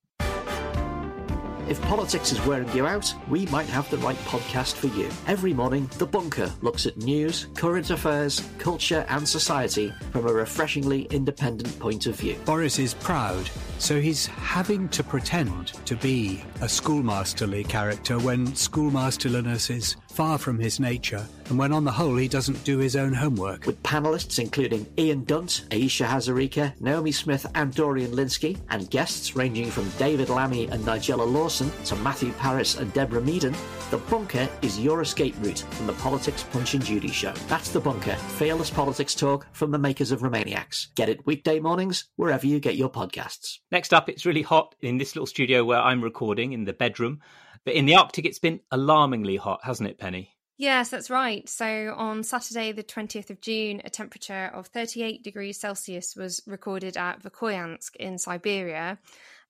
If 1.71 1.81
politics 1.83 2.33
is 2.33 2.45
wearing 2.45 2.69
you 2.73 2.85
out, 2.85 3.15
we 3.29 3.47
might 3.47 3.69
have 3.69 3.89
the 3.91 3.99
right 3.99 4.17
podcast 4.25 4.75
for 4.75 4.89
you. 4.89 5.09
Every 5.29 5.55
morning, 5.55 5.89
The 5.99 6.07
Bunker 6.07 6.53
looks 6.63 6.85
at 6.85 6.97
news, 6.97 7.47
current 7.55 7.91
affairs, 7.91 8.43
culture, 8.59 9.07
and 9.09 9.27
society 9.27 9.93
from 10.11 10.27
a 10.27 10.33
refreshingly 10.33 11.03
independent 11.13 11.79
point 11.79 12.07
of 12.07 12.17
view. 12.17 12.35
Boris 12.45 12.81
is 12.81 12.95
proud, 12.95 13.49
so 13.79 14.01
he's 14.01 14.27
having 14.27 14.89
to 14.89 15.05
pretend 15.05 15.69
to 15.87 15.95
be 15.95 16.43
a 16.61 16.67
schoolmasterly 16.67 17.63
character 17.69 18.19
when 18.19 18.49
schoolmasterliness 18.49 19.71
is 19.71 19.95
far 20.11 20.39
from 20.39 20.59
his 20.59 20.81
nature, 20.81 21.25
and 21.49 21.59
when 21.59 21.73
on 21.73 21.85
the 21.85 21.93
whole 21.93 22.17
he 22.17 22.27
doesn't 22.27 22.65
do 22.65 22.79
his 22.79 22.97
own 22.97 23.13
homework. 23.13 23.65
With 23.65 23.81
panelists 23.85 24.41
including 24.41 24.87
Ian 24.99 25.23
Dunt, 25.23 25.67
Ayesha 25.71 26.05
Hazarika, 26.05 26.79
Naomi 26.81 27.13
Smith, 27.13 27.47
and 27.55 27.73
Dorian 27.73 28.11
Lynskey, 28.11 28.59
and 28.71 28.91
guests 28.91 29.37
ranging 29.37 29.71
from 29.71 29.89
David 29.91 30.29
Lammy 30.29 30.67
and 30.67 30.85
Nigella 30.85 31.31
Lawson 31.33 31.60
to 31.69 31.97
Matthew 31.97 32.33
Parris 32.33 32.77
and 32.77 32.93
Deborah 32.93 33.21
Meaden, 33.21 33.55
The 33.91 33.99
Bunker 33.99 34.49
is 34.63 34.79
your 34.79 35.03
escape 35.03 35.35
route 35.41 35.65
from 35.73 35.87
the 35.87 35.93
Politics 35.95 36.45
Punch 36.45 36.75
and 36.75 36.85
Judy 36.85 37.09
show. 37.11 37.33
That's 37.49 37.71
The 37.71 37.81
Bunker, 37.81 38.15
fearless 38.15 38.71
politics 38.71 39.15
talk 39.15 39.47
from 39.53 39.71
the 39.71 39.79
makers 39.79 40.13
of 40.13 40.21
Remainiacs. 40.21 40.95
Get 40.95 41.09
it 41.09 41.27
weekday 41.27 41.61
mornings 41.61 42.05
wherever 42.17 42.47
you 42.47 42.61
get 42.61 42.77
your 42.77 42.91
podcasts. 42.91 43.59
Next 43.71 43.93
up, 43.93 44.09
it's 44.09 44.25
really 44.25 44.43
hot 44.43 44.75
in 44.81 44.99
this 44.99 45.15
little 45.15 45.27
studio 45.27 45.65
where 45.65 45.81
I'm 45.81 46.03
recording 46.03 46.53
in 46.53 46.65
the 46.65 46.73
bedroom. 46.73 47.21
But 47.65 47.75
in 47.75 47.85
the 47.85 47.97
Arctic, 47.97 48.25
it's 48.25 48.39
been 48.39 48.61
alarmingly 48.71 49.37
hot, 49.37 49.61
hasn't 49.63 49.89
it, 49.89 49.99
Penny? 49.99 50.37
Yes, 50.61 50.91
that's 50.91 51.09
right. 51.09 51.49
So 51.49 51.95
on 51.97 52.23
Saturday, 52.23 52.73
the 52.73 52.85
20th 52.85 53.31
of 53.31 53.41
June, 53.41 53.81
a 53.83 53.89
temperature 53.89 54.51
of 54.53 54.67
38 54.67 55.25
degrees 55.25 55.59
Celsius 55.59 56.15
was 56.15 56.43
recorded 56.47 56.99
at 56.99 57.23
Verkhoyansk 57.23 57.97
in 57.97 58.19
Siberia. 58.19 58.99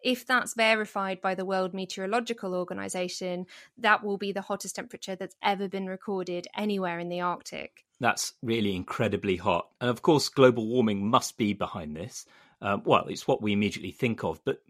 If 0.03 0.27
that's 0.27 0.55
verified 0.55 1.21
by 1.21 1.35
the 1.35 1.45
World 1.45 1.75
Meteorological 1.75 2.55
Organization, 2.55 3.47
that 3.79 4.03
will 4.03 4.17
be 4.17 4.33
the 4.33 4.41
hottest 4.43 4.77
temperature 4.77 5.17
that's 5.17 5.37
ever 5.43 5.69
been 5.69 5.87
recorded 5.87 6.47
anywhere 6.57 6.99
in 6.99 7.09
the 7.09 7.21
Arctic. 7.21 7.85
That's 8.01 8.33
really 8.43 8.75
incredibly 8.75 9.37
hot. 9.37 9.69
And 9.81 9.91
of 9.91 10.03
course, 10.03 10.29
global 10.29 10.67
warming 10.67 11.09
must 11.09 11.37
be 11.37 11.53
behind 11.53 11.97
this. 11.97 12.25
Um, 12.63 12.83
well, 12.85 13.07
it's 13.09 13.27
what 13.27 13.43
we 13.43 13.53
immediately 13.53 13.93
think 13.93 14.25
of, 14.25 14.41
but 14.45 14.63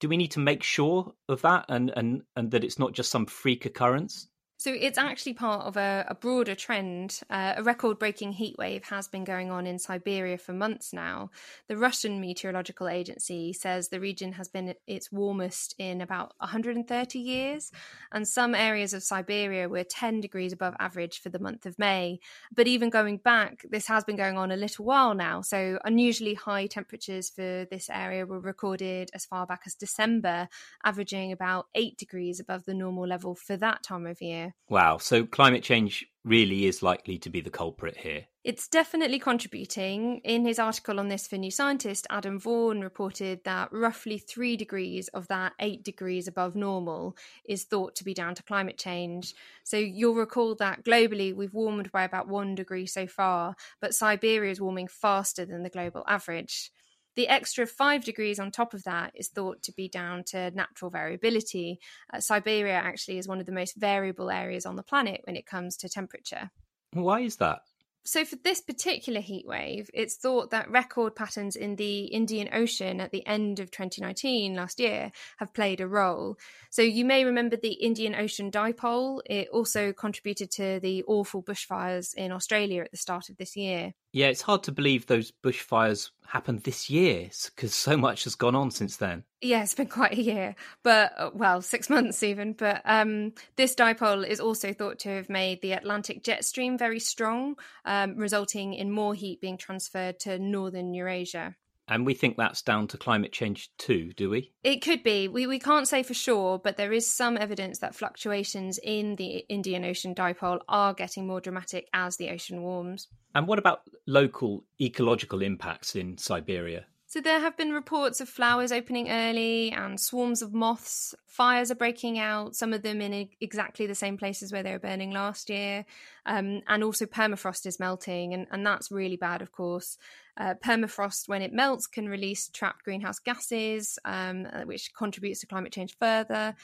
do 0.00 0.08
we 0.08 0.16
need 0.16 0.32
to 0.32 0.40
make 0.40 0.62
sure 0.62 1.14
of 1.28 1.42
that 1.42 1.66
and 1.68 1.90
and 1.96 2.22
and 2.36 2.50
that 2.50 2.64
it's 2.64 2.78
not 2.78 2.92
just 2.92 3.10
some 3.10 3.26
freak 3.26 3.64
occurrence 3.64 4.28
so 4.64 4.72
it's 4.72 4.96
actually 4.96 5.34
part 5.34 5.66
of 5.66 5.76
a, 5.76 6.06
a 6.08 6.14
broader 6.14 6.54
trend. 6.54 7.20
Uh, 7.28 7.52
a 7.58 7.62
record 7.62 7.98
breaking 7.98 8.32
heatwave 8.32 8.84
has 8.84 9.06
been 9.06 9.22
going 9.22 9.50
on 9.50 9.66
in 9.66 9.78
Siberia 9.78 10.38
for 10.38 10.54
months 10.54 10.90
now. 10.90 11.28
The 11.68 11.76
Russian 11.76 12.18
Meteorological 12.18 12.88
Agency 12.88 13.52
says 13.52 13.90
the 13.90 14.00
region 14.00 14.32
has 14.32 14.48
been 14.48 14.74
its 14.86 15.12
warmest 15.12 15.74
in 15.78 16.00
about 16.00 16.32
130 16.38 17.18
years, 17.18 17.72
and 18.10 18.26
some 18.26 18.54
areas 18.54 18.94
of 18.94 19.02
Siberia 19.02 19.68
were 19.68 19.84
10 19.84 20.22
degrees 20.22 20.54
above 20.54 20.74
average 20.80 21.20
for 21.20 21.28
the 21.28 21.38
month 21.38 21.66
of 21.66 21.78
May. 21.78 22.18
But 22.50 22.66
even 22.66 22.88
going 22.88 23.18
back, 23.18 23.66
this 23.68 23.86
has 23.88 24.02
been 24.02 24.16
going 24.16 24.38
on 24.38 24.50
a 24.50 24.56
little 24.56 24.86
while 24.86 25.12
now. 25.12 25.42
So 25.42 25.78
unusually 25.84 26.32
high 26.32 26.68
temperatures 26.68 27.28
for 27.28 27.66
this 27.70 27.90
area 27.90 28.24
were 28.24 28.40
recorded 28.40 29.10
as 29.12 29.26
far 29.26 29.46
back 29.46 29.64
as 29.66 29.74
December, 29.74 30.48
averaging 30.82 31.32
about 31.32 31.66
8 31.74 31.98
degrees 31.98 32.40
above 32.40 32.64
the 32.64 32.72
normal 32.72 33.06
level 33.06 33.34
for 33.34 33.58
that 33.58 33.82
time 33.82 34.06
of 34.06 34.22
year. 34.22 34.53
Wow. 34.68 34.98
So 34.98 35.26
climate 35.26 35.62
change 35.62 36.06
really 36.24 36.64
is 36.64 36.82
likely 36.82 37.18
to 37.18 37.30
be 37.30 37.40
the 37.40 37.50
culprit 37.50 37.98
here. 37.98 38.24
It's 38.44 38.68
definitely 38.68 39.18
contributing. 39.18 40.20
In 40.24 40.44
his 40.44 40.58
article 40.58 40.98
on 40.98 41.08
this 41.08 41.26
for 41.26 41.36
New 41.36 41.50
Scientist, 41.50 42.06
Adam 42.10 42.38
Vaughan 42.38 42.80
reported 42.80 43.40
that 43.44 43.72
roughly 43.72 44.18
three 44.18 44.56
degrees 44.56 45.08
of 45.08 45.28
that 45.28 45.52
eight 45.60 45.82
degrees 45.82 46.28
above 46.28 46.54
normal 46.54 47.16
is 47.46 47.64
thought 47.64 47.94
to 47.96 48.04
be 48.04 48.14
down 48.14 48.34
to 48.34 48.42
climate 48.42 48.78
change. 48.78 49.34
So 49.64 49.76
you'll 49.76 50.14
recall 50.14 50.54
that 50.56 50.84
globally 50.84 51.34
we've 51.34 51.54
warmed 51.54 51.90
by 51.90 52.04
about 52.04 52.28
one 52.28 52.54
degree 52.54 52.86
so 52.86 53.06
far, 53.06 53.56
but 53.80 53.94
Siberia 53.94 54.50
is 54.50 54.60
warming 54.60 54.88
faster 54.88 55.46
than 55.46 55.62
the 55.62 55.70
global 55.70 56.04
average. 56.06 56.70
The 57.16 57.28
extra 57.28 57.66
five 57.66 58.04
degrees 58.04 58.38
on 58.38 58.50
top 58.50 58.74
of 58.74 58.84
that 58.84 59.12
is 59.14 59.28
thought 59.28 59.62
to 59.62 59.72
be 59.72 59.88
down 59.88 60.24
to 60.24 60.50
natural 60.50 60.90
variability. 60.90 61.78
Uh, 62.12 62.20
Siberia 62.20 62.74
actually 62.74 63.18
is 63.18 63.28
one 63.28 63.40
of 63.40 63.46
the 63.46 63.52
most 63.52 63.76
variable 63.76 64.30
areas 64.30 64.66
on 64.66 64.76
the 64.76 64.82
planet 64.82 65.20
when 65.24 65.36
it 65.36 65.46
comes 65.46 65.76
to 65.78 65.88
temperature. 65.88 66.50
Why 66.92 67.20
is 67.20 67.36
that? 67.36 67.60
So, 68.06 68.26
for 68.26 68.36
this 68.36 68.60
particular 68.60 69.20
heat 69.20 69.46
wave, 69.46 69.90
it's 69.94 70.16
thought 70.16 70.50
that 70.50 70.70
record 70.70 71.16
patterns 71.16 71.56
in 71.56 71.76
the 71.76 72.04
Indian 72.04 72.50
Ocean 72.52 73.00
at 73.00 73.12
the 73.12 73.26
end 73.26 73.60
of 73.60 73.70
2019, 73.70 74.54
last 74.54 74.78
year, 74.78 75.10
have 75.38 75.54
played 75.54 75.80
a 75.80 75.88
role. 75.88 76.36
So, 76.68 76.82
you 76.82 77.06
may 77.06 77.24
remember 77.24 77.56
the 77.56 77.72
Indian 77.72 78.14
Ocean 78.14 78.50
dipole. 78.50 79.20
It 79.24 79.48
also 79.48 79.94
contributed 79.94 80.50
to 80.52 80.80
the 80.80 81.02
awful 81.04 81.42
bushfires 81.42 82.12
in 82.14 82.30
Australia 82.30 82.82
at 82.82 82.90
the 82.90 82.98
start 82.98 83.30
of 83.30 83.38
this 83.38 83.56
year. 83.56 83.94
Yeah, 84.14 84.28
it's 84.28 84.42
hard 84.42 84.62
to 84.62 84.72
believe 84.72 85.06
those 85.06 85.32
bushfires 85.42 86.12
happened 86.24 86.60
this 86.60 86.88
year 86.88 87.30
because 87.46 87.74
so 87.74 87.96
much 87.96 88.22
has 88.22 88.36
gone 88.36 88.54
on 88.54 88.70
since 88.70 88.96
then. 88.96 89.24
Yeah, 89.40 89.64
it's 89.64 89.74
been 89.74 89.86
quite 90.00 90.12
a 90.12 90.22
year, 90.22 90.54
but 90.84 91.12
uh, 91.18 91.30
well, 91.34 91.60
six 91.60 91.90
months 91.90 92.22
even. 92.22 92.52
But 92.52 92.80
um, 92.84 93.32
this 93.56 93.74
dipole 93.74 94.24
is 94.24 94.38
also 94.38 94.72
thought 94.72 95.00
to 95.00 95.08
have 95.08 95.28
made 95.28 95.62
the 95.62 95.72
Atlantic 95.72 96.22
jet 96.22 96.44
stream 96.44 96.78
very 96.78 97.00
strong, 97.00 97.56
um, 97.84 98.16
resulting 98.16 98.74
in 98.74 98.88
more 98.92 99.14
heat 99.14 99.40
being 99.40 99.58
transferred 99.58 100.20
to 100.20 100.38
northern 100.38 100.94
Eurasia. 100.94 101.56
And 101.86 102.06
we 102.06 102.14
think 102.14 102.36
that's 102.36 102.62
down 102.62 102.88
to 102.88 102.98
climate 102.98 103.32
change 103.32 103.70
too, 103.76 104.12
do 104.14 104.30
we? 104.30 104.52
It 104.62 104.80
could 104.80 105.02
be. 105.02 105.28
We, 105.28 105.46
we 105.46 105.58
can't 105.58 105.86
say 105.86 106.02
for 106.02 106.14
sure, 106.14 106.58
but 106.58 106.76
there 106.76 106.92
is 106.92 107.10
some 107.10 107.36
evidence 107.36 107.80
that 107.80 107.94
fluctuations 107.94 108.78
in 108.82 109.16
the 109.16 109.44
Indian 109.48 109.84
Ocean 109.84 110.14
dipole 110.14 110.60
are 110.68 110.94
getting 110.94 111.26
more 111.26 111.40
dramatic 111.40 111.88
as 111.92 112.16
the 112.16 112.30
ocean 112.30 112.62
warms. 112.62 113.08
And 113.34 113.46
what 113.46 113.58
about 113.58 113.82
local 114.06 114.64
ecological 114.80 115.42
impacts 115.42 115.94
in 115.94 116.16
Siberia? 116.16 116.86
So 117.06 117.20
there 117.20 117.38
have 117.38 117.56
been 117.56 117.70
reports 117.70 118.20
of 118.20 118.28
flowers 118.28 118.72
opening 118.72 119.08
early 119.08 119.70
and 119.70 120.00
swarms 120.00 120.42
of 120.42 120.52
moths. 120.52 121.14
Fires 121.28 121.70
are 121.70 121.76
breaking 121.76 122.18
out, 122.18 122.56
some 122.56 122.72
of 122.72 122.82
them 122.82 123.00
in 123.00 123.28
exactly 123.40 123.86
the 123.86 123.94
same 123.94 124.16
places 124.16 124.52
where 124.52 124.64
they 124.64 124.72
were 124.72 124.80
burning 124.80 125.12
last 125.12 125.48
year. 125.48 125.84
Um, 126.26 126.62
and 126.66 126.82
also 126.82 127.06
permafrost 127.06 127.66
is 127.66 127.78
melting, 127.78 128.34
and, 128.34 128.48
and 128.50 128.66
that's 128.66 128.90
really 128.90 129.16
bad, 129.16 129.42
of 129.42 129.52
course. 129.52 129.96
Uh, 130.36 130.54
permafrost, 130.54 131.28
when 131.28 131.42
it 131.42 131.52
melts, 131.52 131.86
can 131.86 132.08
release 132.08 132.48
trapped 132.48 132.84
greenhouse 132.84 133.18
gases, 133.18 133.98
um, 134.04 134.46
uh, 134.52 134.62
which 134.62 134.92
contributes 134.94 135.40
to 135.40 135.46
climate 135.46 135.72
change 135.72 135.96
further. 135.98 136.54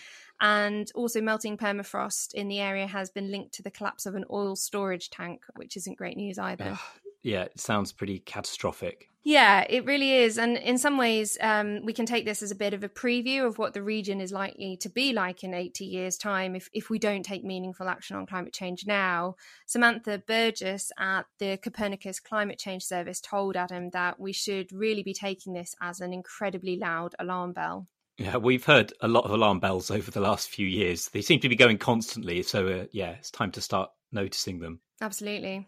And 0.40 0.90
also, 0.94 1.20
melting 1.20 1.56
permafrost 1.56 2.34
in 2.34 2.48
the 2.48 2.60
area 2.60 2.86
has 2.86 3.10
been 3.10 3.30
linked 3.30 3.52
to 3.54 3.62
the 3.62 3.70
collapse 3.70 4.06
of 4.06 4.14
an 4.14 4.24
oil 4.30 4.56
storage 4.56 5.10
tank, 5.10 5.44
which 5.56 5.76
isn't 5.76 5.98
great 5.98 6.16
news 6.16 6.38
either. 6.38 6.78
Yeah, 7.22 7.42
it 7.42 7.60
sounds 7.60 7.92
pretty 7.92 8.20
catastrophic. 8.20 9.10
Yeah, 9.22 9.66
it 9.68 9.84
really 9.84 10.14
is. 10.14 10.38
And 10.38 10.56
in 10.56 10.78
some 10.78 10.96
ways, 10.96 11.36
um, 11.42 11.84
we 11.84 11.92
can 11.92 12.06
take 12.06 12.24
this 12.24 12.42
as 12.42 12.50
a 12.50 12.56
bit 12.56 12.72
of 12.72 12.82
a 12.82 12.88
preview 12.88 13.46
of 13.46 13.58
what 13.58 13.74
the 13.74 13.82
region 13.82 14.18
is 14.18 14.32
likely 14.32 14.78
to 14.78 14.88
be 14.88 15.12
like 15.12 15.44
in 15.44 15.52
80 15.52 15.84
years' 15.84 16.16
time 16.16 16.56
if, 16.56 16.70
if 16.72 16.88
we 16.88 16.98
don't 16.98 17.22
take 17.22 17.44
meaningful 17.44 17.88
action 17.88 18.16
on 18.16 18.24
climate 18.24 18.54
change 18.54 18.86
now. 18.86 19.34
Samantha 19.66 20.22
Burgess 20.26 20.90
at 20.98 21.26
the 21.38 21.58
Copernicus 21.58 22.18
Climate 22.18 22.58
Change 22.58 22.82
Service 22.82 23.20
told 23.20 23.56
Adam 23.56 23.90
that 23.90 24.18
we 24.18 24.32
should 24.32 24.72
really 24.72 25.02
be 25.02 25.14
taking 25.14 25.52
this 25.52 25.74
as 25.82 26.00
an 26.00 26.14
incredibly 26.14 26.78
loud 26.78 27.14
alarm 27.18 27.52
bell. 27.52 27.88
Yeah, 28.16 28.38
we've 28.38 28.64
heard 28.64 28.92
a 29.02 29.08
lot 29.08 29.24
of 29.24 29.32
alarm 29.32 29.60
bells 29.60 29.90
over 29.90 30.10
the 30.10 30.20
last 30.20 30.48
few 30.48 30.66
years. 30.66 31.08
They 31.08 31.22
seem 31.22 31.40
to 31.40 31.48
be 31.48 31.56
going 31.56 31.78
constantly. 31.78 32.42
So, 32.42 32.68
uh, 32.68 32.84
yeah, 32.92 33.10
it's 33.10 33.30
time 33.30 33.50
to 33.52 33.60
start 33.60 33.90
noticing 34.12 34.60
them. 34.60 34.80
Absolutely. 35.02 35.66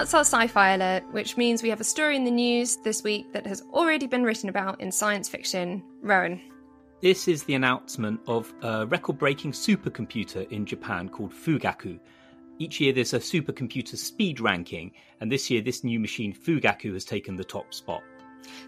That's 0.00 0.14
our 0.14 0.20
sci 0.20 0.46
fi 0.46 0.70
alert, 0.70 1.04
which 1.12 1.36
means 1.36 1.62
we 1.62 1.68
have 1.68 1.82
a 1.82 1.84
story 1.84 2.16
in 2.16 2.24
the 2.24 2.30
news 2.30 2.76
this 2.76 3.02
week 3.02 3.34
that 3.34 3.46
has 3.46 3.62
already 3.70 4.06
been 4.06 4.22
written 4.22 4.48
about 4.48 4.80
in 4.80 4.90
science 4.90 5.28
fiction. 5.28 5.82
Rowan. 6.00 6.40
This 7.02 7.28
is 7.28 7.42
the 7.42 7.52
announcement 7.52 8.18
of 8.26 8.50
a 8.62 8.86
record 8.86 9.18
breaking 9.18 9.52
supercomputer 9.52 10.50
in 10.50 10.64
Japan 10.64 11.10
called 11.10 11.34
Fugaku. 11.34 12.00
Each 12.58 12.80
year 12.80 12.94
there's 12.94 13.12
a 13.12 13.18
supercomputer 13.18 13.94
speed 13.98 14.40
ranking, 14.40 14.92
and 15.20 15.30
this 15.30 15.50
year 15.50 15.60
this 15.60 15.84
new 15.84 16.00
machine 16.00 16.32
Fugaku 16.32 16.94
has 16.94 17.04
taken 17.04 17.36
the 17.36 17.44
top 17.44 17.74
spot. 17.74 18.02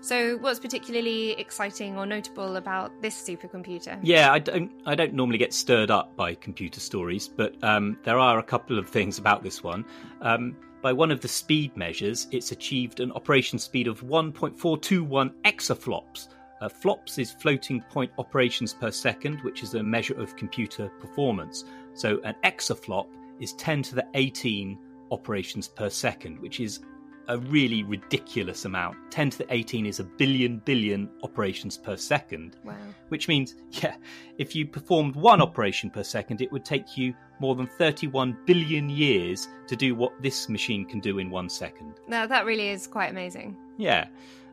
So, 0.03 0.37
what's 0.37 0.61
particularly 0.61 1.31
exciting 1.41 1.97
or 1.97 2.05
notable 2.05 2.57
about 2.57 3.01
this 3.01 3.17
supercomputer? 3.17 3.99
Yeah, 4.03 4.31
I 4.31 4.39
don't, 4.39 4.71
I 4.85 4.95
don't 4.95 5.15
normally 5.15 5.39
get 5.39 5.55
stirred 5.55 5.91
up 5.91 6.15
by 6.15 6.35
computer 6.35 6.79
stories, 6.79 7.27
but 7.27 7.55
um, 7.65 7.97
there 8.05 8.19
are 8.19 8.39
a 8.39 8.43
couple 8.43 8.79
of 8.79 8.87
things 8.87 9.17
about 9.17 9.43
this 9.43 9.65
one. 9.65 9.87
Um, 10.21 10.55
by 10.83 10.93
one 10.93 11.13
of 11.13 11.21
the 11.21 11.29
speed 11.29 11.77
measures, 11.77 12.27
it's 12.33 12.51
achieved 12.51 12.99
an 12.99 13.13
operation 13.13 13.59
speed 13.59 13.87
of 13.87 14.03
1.421 14.03 15.33
exaflops. 15.45 16.29
Uh, 16.61 16.69
flops 16.69 17.19
is 17.19 17.33
floating 17.33 17.81
point 17.91 18.11
operations 18.19 18.75
per 18.75 18.91
second, 18.91 19.41
which 19.43 19.63
is 19.63 19.75
a 19.75 19.83
measure 19.83 20.21
of 20.21 20.37
computer 20.37 20.89
performance. 21.01 21.65
So 21.95 22.21
an 22.25 22.35
exaflop 22.45 23.07
is 23.41 23.53
10 23.55 23.83
to 23.85 23.95
the 23.95 24.07
18 24.15 24.77
operations 25.13 25.69
per 25.69 25.89
second, 25.89 26.41
which 26.41 26.59
is 26.59 26.81
a 27.29 27.39
really 27.39 27.83
ridiculous 27.83 28.65
amount. 28.65 28.97
10 29.11 29.31
to 29.31 29.39
the 29.39 29.53
18 29.53 29.87
is 29.87 30.01
a 30.01 30.05
billion 30.05 30.59
billion 30.59 31.09
operations 31.23 31.77
per 31.77 31.97
second. 31.97 32.57
Wow. 32.65 32.77
Which 33.09 33.29
means, 33.29 33.55
yeah, 33.71 33.97
if 34.39 34.55
you 34.55 34.67
performed 34.67 35.15
one 35.17 35.41
operation 35.41 35.91
per 35.91 36.03
second, 36.03 36.41
it 36.41 36.51
would 36.53 36.65
take 36.65 36.97
you 36.97 37.15
more 37.41 37.55
than 37.55 37.67
31 37.67 38.39
billion 38.47 38.89
years 38.89 39.49
to 39.67 39.77
do 39.77 39.95
what 39.95 40.13
this 40.23 40.49
machine 40.49 40.85
can 40.85 41.01
do 41.01 41.19
in 41.19 41.31
one 41.31 41.49
second. 41.49 41.95
Now, 42.09 42.27
that 42.27 42.45
really 42.45 42.69
is 42.69 42.87
quite 42.87 43.11
amazing. 43.11 43.57
Yeah. 43.79 44.07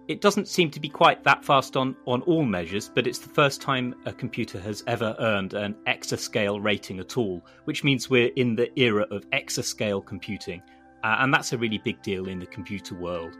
It 0.07 0.21
doesn't 0.21 0.47
seem 0.47 0.71
to 0.71 0.79
be 0.79 0.89
quite 0.89 1.23
that 1.23 1.45
fast 1.45 1.77
on, 1.77 1.95
on 2.07 2.23
all 2.23 2.43
measures, 2.43 2.89
but 2.91 3.05
it's 3.05 3.19
the 3.19 3.29
first 3.29 3.61
time 3.61 3.93
a 4.07 4.11
computer 4.11 4.59
has 4.59 4.83
ever 4.87 5.15
earned 5.19 5.53
an 5.53 5.75
exascale 5.85 6.61
rating 6.63 6.99
at 6.99 7.15
all, 7.15 7.45
which 7.65 7.83
means 7.83 8.09
we're 8.09 8.31
in 8.35 8.55
the 8.55 8.71
era 8.79 9.05
of 9.11 9.29
exascale 9.29 10.03
computing, 10.03 10.63
uh, 11.03 11.17
and 11.19 11.33
that's 11.33 11.53
a 11.53 11.57
really 11.57 11.77
big 11.77 12.01
deal 12.01 12.27
in 12.27 12.39
the 12.39 12.45
computer 12.45 12.95
world. 12.95 13.37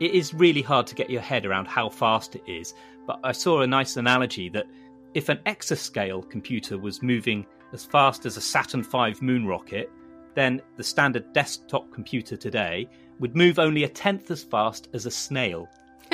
It 0.00 0.12
is 0.12 0.34
really 0.34 0.62
hard 0.62 0.86
to 0.88 0.94
get 0.94 1.10
your 1.10 1.20
head 1.20 1.46
around 1.46 1.66
how 1.66 1.88
fast 1.88 2.34
it 2.34 2.42
is, 2.46 2.74
but 3.06 3.20
I 3.22 3.32
saw 3.32 3.60
a 3.60 3.66
nice 3.66 3.96
analogy 3.96 4.48
that 4.50 4.66
if 5.14 5.28
an 5.28 5.38
exascale 5.46 6.28
computer 6.28 6.76
was 6.78 7.02
moving 7.02 7.46
as 7.72 7.84
fast 7.84 8.26
as 8.26 8.36
a 8.36 8.40
Saturn 8.40 8.82
V 8.82 9.14
moon 9.20 9.46
rocket, 9.46 9.90
then 10.34 10.60
the 10.76 10.82
standard 10.82 11.32
desktop 11.32 11.92
computer 11.92 12.36
today 12.36 12.88
would 13.20 13.36
move 13.36 13.58
only 13.58 13.84
a 13.84 13.88
tenth 13.88 14.30
as 14.30 14.42
fast 14.42 14.88
as 14.92 15.06
a 15.06 15.10
snail. 15.10 15.68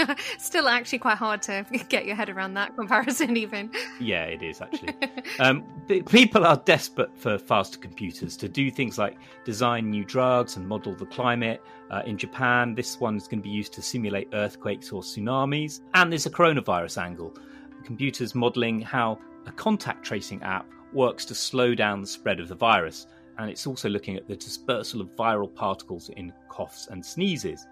Still, 0.39 0.69
actually, 0.69 0.99
quite 0.99 1.17
hard 1.17 1.43
to 1.43 1.65
get 1.89 2.07
your 2.07 2.17
head 2.17 2.29
around 2.29 2.55
that 2.55 2.77
comparison, 2.77 3.37
even. 3.37 3.71
Yeah, 3.99 4.25
it 4.25 4.43
is 4.43 4.61
actually. 4.61 4.95
um, 5.39 5.65
people 6.07 6.47
are 6.47 6.57
desperate 6.65 7.17
for 7.17 7.39
faster 7.39 7.79
computers 7.79 8.37
to 8.39 8.49
do 8.49 8.71
things 8.71 8.99
like 8.99 9.17
design 9.45 9.91
new 9.91 10.05
drugs 10.05 10.57
and 10.57 10.67
model 10.67 10.95
the 10.95 11.07
climate. 11.07 11.63
Uh, 11.91 12.03
in 12.07 12.17
Japan, 12.17 12.75
this 12.75 13.01
one 13.01 13.17
is 13.17 13.27
going 13.27 13.41
to 13.41 13.49
be 13.49 13.55
used 13.55 13.73
to 13.75 13.83
simulate 13.83 14.29
earthquakes 14.33 14.93
or 14.93 15.03
tsunamis. 15.03 15.81
And 15.95 16.13
there's 16.13 16.27
a 16.27 16.31
coronavirus 16.31 17.03
angle. 17.03 17.37
Computers 17.85 18.35
modeling 18.35 18.81
how 18.81 19.19
a 19.47 19.53
contact 19.53 20.05
tracing 20.05 20.43
app 20.43 20.67
works 20.93 21.25
to 21.27 21.35
slow 21.35 21.75
down 21.75 22.01
the 22.01 22.07
spread 22.07 22.41
of 22.41 22.49
the 22.49 22.55
virus. 22.55 23.07
And 23.39 23.51
it's 23.51 23.67
also 23.67 23.89
looking 23.89 24.17
at 24.17 24.29
the 24.29 24.37
dispersal 24.37 25.01
of 25.01 25.17
viral 25.17 25.53
particles 25.53 26.11
in 26.11 26.33
coughs 26.49 26.89
and 26.91 27.05
sneezes. 27.05 27.67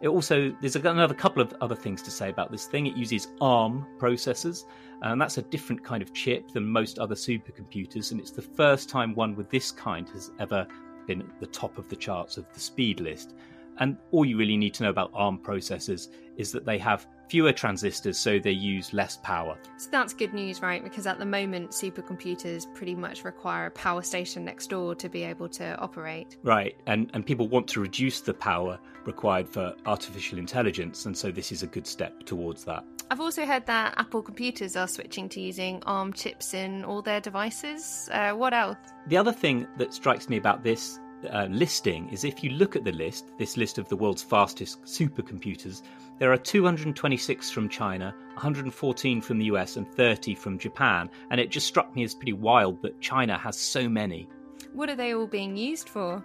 It 0.00 0.08
also 0.08 0.54
there's 0.60 0.76
another 0.76 1.14
couple 1.14 1.42
of 1.42 1.52
other 1.60 1.74
things 1.74 2.02
to 2.02 2.10
say 2.10 2.30
about 2.30 2.52
this 2.52 2.66
thing. 2.66 2.86
It 2.86 2.96
uses 2.96 3.28
ARM 3.40 3.86
processors, 3.98 4.64
and 5.02 5.20
that's 5.20 5.38
a 5.38 5.42
different 5.42 5.82
kind 5.82 6.02
of 6.02 6.12
chip 6.12 6.52
than 6.52 6.66
most 6.66 6.98
other 6.98 7.14
supercomputers. 7.14 8.12
And 8.12 8.20
it's 8.20 8.30
the 8.30 8.42
first 8.42 8.88
time 8.88 9.14
one 9.14 9.34
with 9.34 9.50
this 9.50 9.70
kind 9.70 10.08
has 10.10 10.30
ever 10.38 10.66
been 11.06 11.22
at 11.22 11.40
the 11.40 11.46
top 11.46 11.78
of 11.78 11.88
the 11.88 11.96
charts 11.96 12.36
of 12.36 12.46
the 12.52 12.60
speed 12.60 13.00
list. 13.00 13.34
And 13.78 13.96
all 14.10 14.24
you 14.24 14.36
really 14.36 14.56
need 14.56 14.74
to 14.74 14.84
know 14.84 14.90
about 14.90 15.10
ARM 15.14 15.38
processors 15.38 16.08
is 16.36 16.52
that 16.52 16.64
they 16.64 16.78
have 16.78 17.06
fewer 17.28 17.52
transistors, 17.52 18.18
so 18.18 18.38
they 18.38 18.50
use 18.50 18.92
less 18.92 19.16
power. 19.18 19.56
So 19.76 19.88
that's 19.90 20.14
good 20.14 20.34
news, 20.34 20.62
right? 20.62 20.82
Because 20.82 21.06
at 21.06 21.18
the 21.18 21.26
moment, 21.26 21.70
supercomputers 21.70 22.72
pretty 22.74 22.94
much 22.94 23.24
require 23.24 23.66
a 23.66 23.70
power 23.70 24.02
station 24.02 24.44
next 24.44 24.68
door 24.68 24.94
to 24.94 25.08
be 25.08 25.22
able 25.22 25.48
to 25.50 25.76
operate. 25.78 26.36
Right, 26.42 26.76
and, 26.86 27.10
and 27.14 27.24
people 27.24 27.48
want 27.48 27.68
to 27.68 27.80
reduce 27.80 28.20
the 28.20 28.34
power 28.34 28.78
required 29.04 29.48
for 29.48 29.74
artificial 29.86 30.38
intelligence, 30.38 31.06
and 31.06 31.16
so 31.16 31.30
this 31.30 31.52
is 31.52 31.62
a 31.62 31.66
good 31.66 31.86
step 31.86 32.24
towards 32.24 32.64
that. 32.64 32.84
I've 33.10 33.20
also 33.20 33.46
heard 33.46 33.64
that 33.66 33.94
Apple 33.96 34.20
computers 34.20 34.76
are 34.76 34.86
switching 34.86 35.30
to 35.30 35.40
using 35.40 35.82
ARM 35.86 36.12
chips 36.12 36.52
in 36.52 36.84
all 36.84 37.00
their 37.00 37.20
devices. 37.20 38.08
Uh, 38.12 38.32
what 38.32 38.52
else? 38.52 38.76
The 39.06 39.16
other 39.16 39.32
thing 39.32 39.66
that 39.78 39.94
strikes 39.94 40.28
me 40.28 40.36
about 40.36 40.62
this 40.62 41.00
uh, 41.30 41.46
listing 41.50 42.08
is 42.10 42.24
if 42.24 42.42
you 42.44 42.50
look 42.50 42.76
at 42.76 42.84
the 42.84 42.92
list, 42.92 43.32
this 43.38 43.56
list 43.56 43.78
of 43.78 43.88
the 43.88 43.96
world's 43.96 44.22
fastest 44.22 44.82
supercomputers, 44.84 45.82
there 46.18 46.32
are 46.32 46.36
226 46.36 47.50
from 47.50 47.68
China, 47.68 48.14
114 48.34 49.20
from 49.20 49.38
the 49.38 49.46
US, 49.46 49.76
and 49.76 49.88
30 49.88 50.34
from 50.34 50.58
Japan. 50.58 51.08
And 51.30 51.40
it 51.40 51.50
just 51.50 51.66
struck 51.66 51.94
me 51.94 52.04
as 52.04 52.14
pretty 52.14 52.32
wild 52.32 52.82
that 52.82 53.00
China 53.00 53.38
has 53.38 53.56
so 53.56 53.88
many. 53.88 54.28
What 54.72 54.88
are 54.88 54.96
they 54.96 55.14
all 55.14 55.26
being 55.26 55.56
used 55.56 55.88
for? 55.88 56.22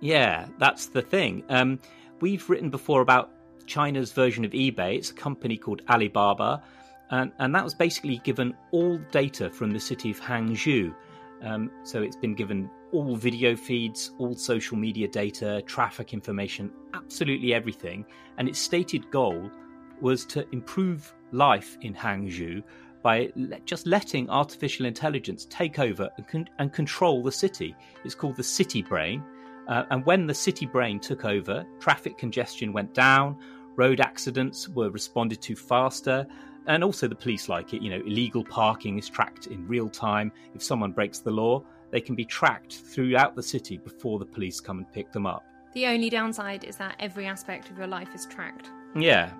Yeah, 0.00 0.46
that's 0.58 0.86
the 0.86 1.02
thing. 1.02 1.44
Um, 1.48 1.78
we've 2.20 2.48
written 2.48 2.70
before 2.70 3.00
about 3.00 3.32
China's 3.66 4.12
version 4.12 4.44
of 4.44 4.52
eBay. 4.52 4.96
It's 4.96 5.10
a 5.10 5.14
company 5.14 5.56
called 5.56 5.82
Alibaba. 5.88 6.62
And, 7.10 7.32
and 7.38 7.54
that 7.54 7.64
was 7.64 7.74
basically 7.74 8.18
given 8.18 8.54
all 8.70 8.98
data 9.10 9.50
from 9.50 9.72
the 9.72 9.80
city 9.80 10.10
of 10.10 10.20
Hangzhou 10.20 10.94
Um, 11.42 11.70
so 11.82 12.02
it's 12.02 12.16
been 12.16 12.34
given 12.34 12.70
all 12.92 13.16
video 13.16 13.54
feeds, 13.54 14.12
all 14.18 14.34
social 14.34 14.76
media 14.76 15.08
data, 15.08 15.62
traffic 15.66 16.12
information, 16.12 16.70
absolutely 16.94 17.54
everything. 17.54 18.04
And 18.38 18.48
its 18.48 18.58
stated 18.58 19.10
goal 19.10 19.50
was 20.00 20.24
to 20.26 20.46
improve 20.52 21.12
life 21.32 21.76
in 21.82 21.94
Hangzhou 21.94 22.62
by 23.02 23.30
le- 23.36 23.60
just 23.60 23.86
letting 23.86 24.28
artificial 24.30 24.86
intelligence 24.86 25.46
take 25.50 25.78
over 25.78 26.08
and, 26.16 26.26
con- 26.26 26.48
and, 26.58 26.72
control 26.72 27.22
the 27.22 27.32
city. 27.32 27.74
It's 28.04 28.14
called 28.14 28.36
the 28.36 28.42
city 28.42 28.82
brain. 28.82 29.22
Uh, 29.68 29.84
and 29.90 30.04
when 30.06 30.26
the 30.26 30.34
city 30.34 30.66
brain 30.66 30.98
took 30.98 31.24
over, 31.24 31.64
traffic 31.78 32.16
congestion 32.16 32.72
went 32.72 32.94
down, 32.94 33.36
road 33.76 34.00
accidents 34.00 34.68
were 34.68 34.90
responded 34.90 35.40
to 35.42 35.54
faster, 35.54 36.26
and 36.68 36.84
also 36.84 37.08
the 37.08 37.14
police 37.14 37.48
like 37.48 37.74
it. 37.74 37.82
You 37.82 37.90
know, 37.90 38.04
illegal 38.06 38.44
parking 38.44 38.98
is 38.98 39.08
tracked 39.08 39.48
in 39.48 39.66
real 39.66 39.88
time. 39.88 40.30
If 40.54 40.62
someone 40.62 40.92
breaks 40.92 41.18
the 41.18 41.30
law, 41.30 41.64
they 41.90 42.00
can 42.00 42.14
be 42.14 42.24
tracked 42.24 42.74
throughout 42.74 43.34
the 43.34 43.42
city 43.42 43.78
before 43.78 44.18
the 44.18 44.26
police 44.26 44.60
come 44.60 44.78
and 44.78 44.92
pick 44.92 45.10
them 45.10 45.26
up. 45.26 45.44
The 45.72 45.86
only 45.86 46.10
downside 46.10 46.64
is 46.64 46.76
that 46.76 46.96
every 46.98 47.26
aspect 47.26 47.70
of 47.70 47.78
your 47.78 47.86
life 47.86 48.14
is 48.14 48.26
tracked. 48.26 48.70
Yeah. 48.94 49.32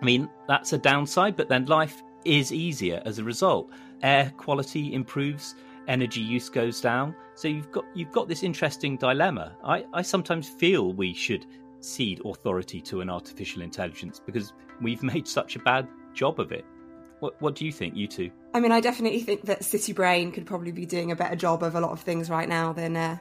I 0.00 0.04
mean, 0.04 0.28
that's 0.46 0.72
a 0.72 0.78
downside, 0.78 1.36
but 1.36 1.48
then 1.48 1.64
life 1.66 2.02
is 2.24 2.52
easier 2.52 3.02
as 3.04 3.18
a 3.18 3.24
result. 3.24 3.70
Air 4.02 4.32
quality 4.36 4.92
improves, 4.92 5.54
energy 5.88 6.20
use 6.20 6.48
goes 6.48 6.80
down. 6.80 7.14
So 7.34 7.48
you've 7.48 7.70
got 7.70 7.84
you've 7.94 8.12
got 8.12 8.28
this 8.28 8.42
interesting 8.42 8.96
dilemma. 8.96 9.56
I, 9.64 9.84
I 9.92 10.02
sometimes 10.02 10.48
feel 10.48 10.92
we 10.92 11.14
should 11.14 11.46
cede 11.80 12.20
authority 12.24 12.80
to 12.80 13.00
an 13.00 13.08
artificial 13.08 13.62
intelligence 13.62 14.20
because 14.24 14.52
we've 14.80 15.02
made 15.14 15.28
such 15.28 15.56
a 15.56 15.60
bad 15.60 15.88
job 16.16 16.40
of 16.40 16.50
it. 16.50 16.64
What 17.20 17.40
what 17.40 17.54
do 17.54 17.64
you 17.64 17.72
think, 17.72 17.96
you 17.96 18.08
two? 18.08 18.30
I 18.52 18.60
mean, 18.60 18.72
I 18.72 18.80
definitely 18.80 19.20
think 19.20 19.42
that 19.42 19.64
City 19.64 19.92
Brain 19.92 20.32
could 20.32 20.46
probably 20.46 20.72
be 20.72 20.84
doing 20.84 21.12
a 21.12 21.16
better 21.16 21.36
job 21.36 21.62
of 21.62 21.74
a 21.74 21.80
lot 21.80 21.92
of 21.92 22.00
things 22.00 22.28
right 22.28 22.48
now 22.48 22.72
than 22.72 22.96
uh, 22.96 23.18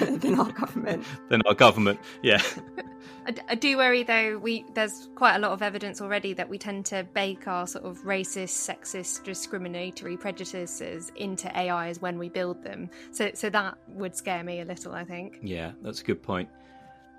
than 0.00 0.38
our 0.38 0.50
government. 0.52 1.04
than 1.28 1.42
our 1.46 1.54
government, 1.54 2.00
yeah. 2.22 2.42
I, 3.26 3.34
I, 3.50 3.54
do 3.54 3.76
worry 3.76 4.02
though. 4.02 4.38
We 4.38 4.64
there's 4.74 5.08
quite 5.14 5.36
a 5.36 5.38
lot 5.38 5.52
of 5.52 5.62
evidence 5.62 6.00
already 6.00 6.32
that 6.32 6.48
we 6.48 6.58
tend 6.58 6.86
to 6.86 7.06
bake 7.14 7.46
our 7.46 7.68
sort 7.68 7.84
of 7.84 7.98
racist, 7.98 8.68
sexist, 8.68 9.22
discriminatory 9.22 10.16
prejudices 10.16 11.12
into 11.14 11.56
AIs 11.56 12.00
when 12.00 12.18
we 12.18 12.28
build 12.28 12.64
them. 12.64 12.90
So 13.12 13.30
so 13.34 13.50
that 13.50 13.78
would 13.88 14.16
scare 14.16 14.42
me 14.42 14.60
a 14.60 14.64
little. 14.64 14.92
I 14.92 15.04
think. 15.04 15.38
Yeah, 15.42 15.72
that's 15.82 16.00
a 16.00 16.04
good 16.04 16.22
point. 16.22 16.48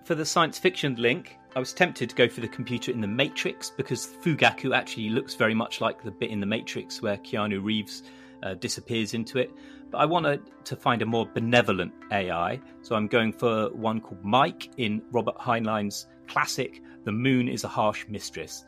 For 0.03 0.15
the 0.15 0.25
science 0.25 0.59
fiction 0.59 0.95
link, 0.95 1.37
I 1.55 1.59
was 1.59 1.71
tempted 1.71 2.09
to 2.09 2.15
go 2.15 2.27
for 2.27 2.41
the 2.41 2.47
computer 2.49 2.91
in 2.91 2.99
the 2.99 3.07
Matrix 3.07 3.69
because 3.69 4.05
Fugaku 4.05 4.75
actually 4.75 5.07
looks 5.07 5.33
very 5.33 5.53
much 5.53 5.79
like 5.79 6.03
the 6.03 6.11
bit 6.11 6.29
in 6.29 6.41
the 6.41 6.45
Matrix 6.45 7.01
where 7.01 7.15
Keanu 7.15 7.63
Reeves 7.63 8.03
uh, 8.43 8.55
disappears 8.55 9.13
into 9.13 9.37
it. 9.37 9.49
But 9.91 9.99
I 9.99 10.05
wanted 10.05 10.41
to 10.65 10.75
find 10.75 11.01
a 11.01 11.05
more 11.05 11.25
benevolent 11.25 11.93
AI, 12.11 12.59
so 12.81 12.95
I'm 12.95 13.07
going 13.07 13.31
for 13.31 13.69
one 13.69 14.01
called 14.01 14.25
Mike 14.25 14.71
in 14.75 15.01
Robert 15.11 15.37
Heinlein's 15.37 16.07
classic 16.27 16.81
The 17.05 17.13
Moon 17.13 17.47
is 17.47 17.63
a 17.63 17.69
Harsh 17.69 18.05
Mistress. 18.09 18.65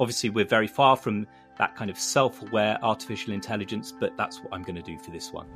Obviously, 0.00 0.30
we're 0.30 0.46
very 0.46 0.68
far 0.68 0.96
from 0.96 1.26
that 1.58 1.76
kind 1.76 1.90
of 1.90 1.98
self 1.98 2.40
aware 2.40 2.78
artificial 2.82 3.34
intelligence, 3.34 3.92
but 4.00 4.16
that's 4.16 4.38
what 4.38 4.54
I'm 4.54 4.62
going 4.62 4.76
to 4.76 4.82
do 4.82 4.98
for 4.98 5.10
this 5.10 5.34
one. 5.34 5.46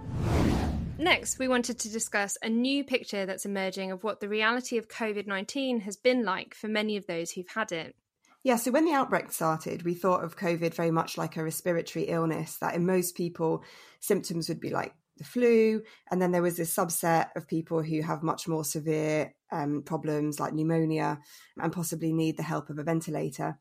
Next, 0.99 1.39
we 1.39 1.49
wanted 1.49 1.79
to 1.81 1.91
discuss 1.91 2.37
a 2.43 2.49
new 2.49 2.85
picture 2.85 3.27
that's 3.27 3.47
emerging 3.47 3.91
of 3.91 4.05
what 4.05 4.21
the 4.21 4.29
reality 4.29 4.79
of 4.79 4.89
COVID 4.89 5.27
19 5.27 5.81
has 5.81 5.97
been 5.97 6.25
like 6.25 6.55
for 6.55 6.69
many 6.69 6.97
of 6.97 7.07
those 7.07 7.33
who've 7.33 7.49
had 7.49 7.73
it. 7.73 7.97
Yeah, 8.45 8.57
so 8.57 8.71
when 8.71 8.85
the 8.85 8.93
outbreak 8.93 9.31
started, 9.31 9.85
we 9.85 9.95
thought 9.95 10.25
of 10.25 10.37
COVID 10.37 10.75
very 10.75 10.91
much 10.91 11.17
like 11.17 11.37
a 11.37 11.45
respiratory 11.45 12.07
illness, 12.07 12.59
that 12.61 12.75
in 12.75 12.85
most 12.85 13.17
people, 13.17 13.65
symptoms 14.01 14.49
would 14.49 14.61
be 14.61 14.71
like 14.71 14.95
the 15.17 15.25
flu. 15.25 15.83
And 16.11 16.21
then 16.21 16.33
there 16.33 16.43
was 16.43 16.57
this 16.57 16.75
subset 16.75 17.29
of 17.37 17.47
people 17.47 17.83
who 17.83 18.03
have 18.03 18.23
much 18.23 18.49
more 18.49 18.65
severe 18.65 19.33
um, 19.53 19.83
problems 19.85 20.41
like 20.41 20.55
pneumonia 20.55 21.21
and 21.57 21.73
possibly 21.73 22.13
need 22.13 22.37
the 22.37 22.43
help 22.43 22.69
of 22.69 22.79
a 22.79 22.85
ventilator. 22.85 23.59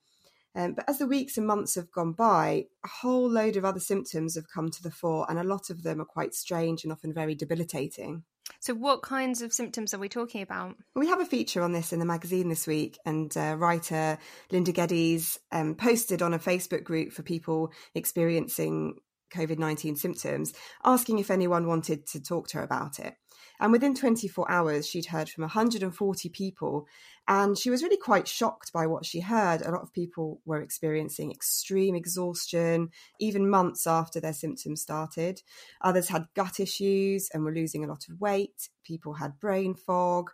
Um, 0.56 0.74
but 0.74 0.88
as 0.90 0.98
the 0.98 1.08
weeks 1.08 1.38
and 1.38 1.48
months 1.48 1.76
have 1.76 1.92
gone 1.92 2.12
by, 2.12 2.66
a 2.84 2.88
whole 2.88 3.30
load 3.30 3.56
of 3.56 3.66
other 3.66 3.80
symptoms 3.80 4.36
have 4.36 4.50
come 4.54 4.70
to 4.70 4.84
the 4.84 4.92
fore, 4.92 5.26
and 5.30 5.40
a 5.40 5.44
lot 5.44 5.70
of 5.70 5.84
them 5.84 6.02
are 6.02 6.06
quite 6.06 6.34
strange 6.34 6.84
and 6.84 6.92
often 6.92 7.14
very 7.14 7.36
debilitating. 7.36 8.24
So, 8.60 8.74
what 8.74 9.02
kinds 9.02 9.42
of 9.42 9.54
symptoms 9.54 9.94
are 9.94 10.00
we 10.00 10.10
talking 10.10 10.42
about? 10.42 10.76
We 10.96 11.08
have 11.08 11.22
a 11.22 11.26
feature 11.26 11.62
on 11.62 11.72
this 11.72 11.94
in 11.94 12.00
the 12.00 12.06
magazine 12.06 12.50
this 12.50 12.68
week, 12.68 12.98
and 13.06 13.36
uh, 13.38 13.56
writer 13.58 14.18
Linda 14.52 14.72
Geddes 14.72 15.40
um, 15.52 15.76
posted 15.76 16.22
on 16.22 16.34
a 16.34 16.40
Facebook 16.40 16.84
group 16.84 17.14
for 17.14 17.24
people 17.24 17.72
experiencing 17.96 18.96
COVID 19.34 19.58
19 19.58 19.96
symptoms, 19.96 20.54
asking 20.84 21.20
if 21.20 21.32
anyone 21.32 21.68
wanted 21.68 22.06
to 22.08 22.22
talk 22.22 22.50
to 22.50 22.58
her 22.58 22.64
about 22.64 23.00
it. 23.00 23.16
And 23.62 23.72
within 23.72 23.94
24 23.94 24.52
hours, 24.52 24.88
she'd 24.88 25.06
heard 25.06 25.30
from 25.30 25.44
140 25.44 26.30
people. 26.30 26.88
And 27.28 27.56
she 27.56 27.70
was 27.70 27.84
really 27.84 27.98
quite 27.98 28.28
shocked 28.28 28.74
by 28.74 28.88
what 28.88 29.06
she 29.06 29.20
heard. 29.20 29.62
A 29.62 29.70
lot 29.72 29.84
of 29.84 29.94
people 29.94 30.42
were 30.46 30.62
experiencing 30.62 31.32
extreme 31.32 31.96
exhaustion, 31.96 32.90
even 33.20 33.50
months 33.50 33.86
after 33.86 34.20
their 34.20 34.34
symptoms 34.34 34.82
started. 34.82 35.44
Others 35.82 36.10
had 36.10 36.26
gut 36.36 36.60
issues 36.60 37.30
and 37.34 37.46
were 37.46 37.54
losing 37.54 37.86
a 37.86 37.88
lot 37.88 38.06
of 38.10 38.20
weight. 38.20 38.70
People 38.84 39.14
had 39.14 39.40
brain 39.40 39.76
fog, 39.76 40.32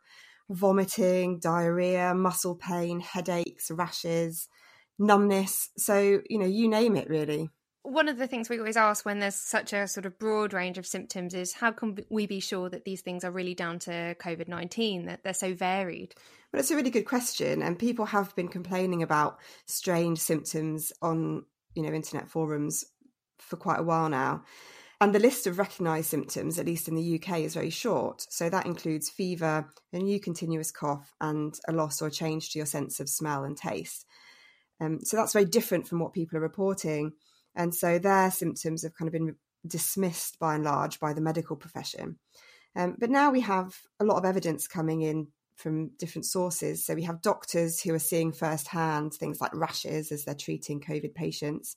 vomiting, 0.49 1.39
diarrhea, 1.39 2.15
muscle 2.15 2.55
pain, 2.55 3.01
headaches, 3.01 3.69
rashes, 3.69 4.47
numbness. 4.97 5.69
So, 5.77 6.21
you 6.29 6.39
know, 6.39 6.45
you 6.45 6.69
name 6.69 6.95
it, 6.95 7.09
really 7.09 7.49
one 7.87 8.09
of 8.09 8.17
the 8.17 8.27
things 8.27 8.49
we 8.49 8.59
always 8.59 8.75
ask 8.75 9.05
when 9.05 9.19
there's 9.19 9.35
such 9.35 9.71
a 9.71 9.87
sort 9.87 10.05
of 10.05 10.19
broad 10.19 10.51
range 10.51 10.77
of 10.77 10.85
symptoms 10.85 11.33
is 11.33 11.53
how 11.53 11.71
can 11.71 11.97
we 12.09 12.27
be 12.27 12.41
sure 12.41 12.69
that 12.69 12.83
these 12.83 12.99
things 12.99 13.23
are 13.23 13.31
really 13.31 13.55
down 13.55 13.79
to 13.79 14.13
COVID 14.15 14.49
19, 14.49 15.05
that 15.05 15.23
they're 15.23 15.33
so 15.33 15.53
varied? 15.53 16.13
Well, 16.51 16.59
it's 16.59 16.69
a 16.69 16.75
really 16.75 16.89
good 16.89 17.05
question. 17.05 17.61
And 17.61 17.79
people 17.79 18.05
have 18.05 18.35
been 18.35 18.49
complaining 18.49 19.03
about 19.03 19.39
strange 19.67 20.19
symptoms 20.19 20.91
on, 21.01 21.45
you 21.75 21.83
know, 21.83 21.93
internet 21.93 22.29
forums 22.29 22.83
for 23.39 23.55
quite 23.55 23.79
a 23.79 23.83
while 23.83 24.09
now. 24.09 24.43
And 24.99 25.15
the 25.15 25.19
list 25.19 25.47
of 25.47 25.57
recognised 25.57 26.09
symptoms, 26.09 26.59
at 26.59 26.65
least 26.65 26.89
in 26.89 26.95
the 26.95 27.21
UK, 27.21 27.39
is 27.39 27.53
very 27.53 27.69
short. 27.69 28.25
So 28.29 28.49
that 28.49 28.65
includes 28.65 29.09
fever, 29.09 29.71
a 29.93 29.97
new 29.97 30.19
continuous 30.19 30.71
cough, 30.71 31.13
and 31.21 31.57
a 31.69 31.71
loss 31.71 32.01
or 32.01 32.09
change 32.09 32.49
to 32.49 32.59
your 32.59 32.65
sense 32.65 32.99
of 32.99 33.07
smell 33.07 33.45
and 33.45 33.55
taste. 33.55 34.05
Um, 34.81 34.99
so 35.03 35.15
that's 35.15 35.33
very 35.33 35.45
different 35.45 35.87
from 35.87 35.99
what 35.99 36.13
people 36.13 36.37
are 36.37 36.41
reporting. 36.41 37.13
And 37.57 37.75
so 37.75 37.99
their 37.99 38.31
symptoms 38.31 38.83
have 38.83 38.95
kind 38.95 39.07
of 39.07 39.13
been 39.13 39.35
dismissed 39.65 40.39
by 40.39 40.55
and 40.55 40.63
large 40.63 40.99
by 40.99 41.11
the 41.11 41.21
medical 41.21 41.57
profession. 41.57 42.19
Um, 42.75 42.95
but 42.99 43.09
now 43.09 43.31
we 43.31 43.41
have 43.41 43.75
a 43.99 44.05
lot 44.05 44.17
of 44.17 44.25
evidence 44.25 44.67
coming 44.67 45.01
in 45.01 45.27
from 45.55 45.89
different 45.97 46.25
sources. 46.25 46.85
So 46.85 46.93
we 46.93 47.03
have 47.03 47.23
doctors 47.23 47.81
who 47.81 47.93
are 47.95 47.99
seeing 47.99 48.31
firsthand 48.31 49.13
things 49.15 49.41
like 49.41 49.55
rashes 49.55 50.11
as 50.11 50.23
they're 50.23 50.35
treating 50.35 50.79
COVID 50.79 51.15
patients. 51.15 51.75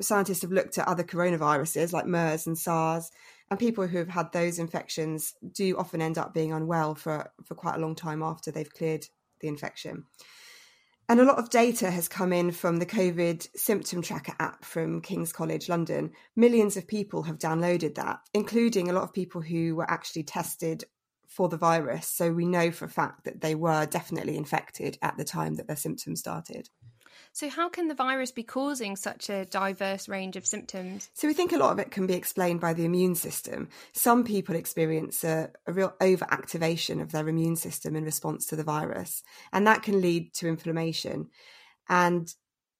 Scientists 0.00 0.42
have 0.42 0.52
looked 0.52 0.78
at 0.78 0.86
other 0.86 1.02
coronaviruses 1.02 1.92
like 1.92 2.06
MERS 2.06 2.46
and 2.46 2.56
SARS, 2.56 3.10
and 3.50 3.58
people 3.58 3.88
who 3.88 3.98
have 3.98 4.08
had 4.08 4.30
those 4.30 4.60
infections 4.60 5.34
do 5.52 5.76
often 5.76 6.00
end 6.00 6.18
up 6.18 6.34
being 6.34 6.52
unwell 6.52 6.94
for, 6.94 7.32
for 7.44 7.56
quite 7.56 7.74
a 7.74 7.80
long 7.80 7.96
time 7.96 8.22
after 8.22 8.52
they've 8.52 8.72
cleared 8.72 9.06
the 9.40 9.48
infection. 9.48 10.04
And 11.08 11.20
a 11.20 11.24
lot 11.24 11.38
of 11.38 11.50
data 11.50 11.90
has 11.90 12.08
come 12.08 12.32
in 12.32 12.50
from 12.50 12.78
the 12.78 12.86
COVID 12.86 13.46
symptom 13.56 14.02
tracker 14.02 14.34
app 14.40 14.64
from 14.64 15.00
King's 15.00 15.32
College 15.32 15.68
London. 15.68 16.10
Millions 16.34 16.76
of 16.76 16.88
people 16.88 17.22
have 17.22 17.38
downloaded 17.38 17.94
that, 17.94 18.18
including 18.34 18.90
a 18.90 18.92
lot 18.92 19.04
of 19.04 19.12
people 19.12 19.40
who 19.40 19.76
were 19.76 19.88
actually 19.88 20.24
tested 20.24 20.82
for 21.28 21.48
the 21.48 21.56
virus. 21.56 22.08
So 22.08 22.32
we 22.32 22.44
know 22.44 22.72
for 22.72 22.86
a 22.86 22.90
fact 22.90 23.24
that 23.24 23.40
they 23.40 23.54
were 23.54 23.86
definitely 23.86 24.36
infected 24.36 24.98
at 25.00 25.16
the 25.16 25.24
time 25.24 25.54
that 25.54 25.68
their 25.68 25.76
symptoms 25.76 26.20
started. 26.20 26.70
So, 27.36 27.50
how 27.50 27.68
can 27.68 27.86
the 27.86 27.94
virus 27.94 28.30
be 28.30 28.42
causing 28.42 28.96
such 28.96 29.28
a 29.28 29.44
diverse 29.44 30.08
range 30.08 30.36
of 30.36 30.46
symptoms? 30.46 31.10
So, 31.12 31.28
we 31.28 31.34
think 31.34 31.52
a 31.52 31.58
lot 31.58 31.70
of 31.70 31.78
it 31.78 31.90
can 31.90 32.06
be 32.06 32.14
explained 32.14 32.62
by 32.62 32.72
the 32.72 32.86
immune 32.86 33.14
system. 33.14 33.68
Some 33.92 34.24
people 34.24 34.54
experience 34.54 35.22
a, 35.22 35.50
a 35.66 35.72
real 35.74 35.92
overactivation 36.00 37.02
of 37.02 37.12
their 37.12 37.28
immune 37.28 37.56
system 37.56 37.94
in 37.94 38.04
response 38.04 38.46
to 38.46 38.56
the 38.56 38.64
virus, 38.64 39.22
and 39.52 39.66
that 39.66 39.82
can 39.82 40.00
lead 40.00 40.32
to 40.36 40.48
inflammation. 40.48 41.28
And 41.90 42.32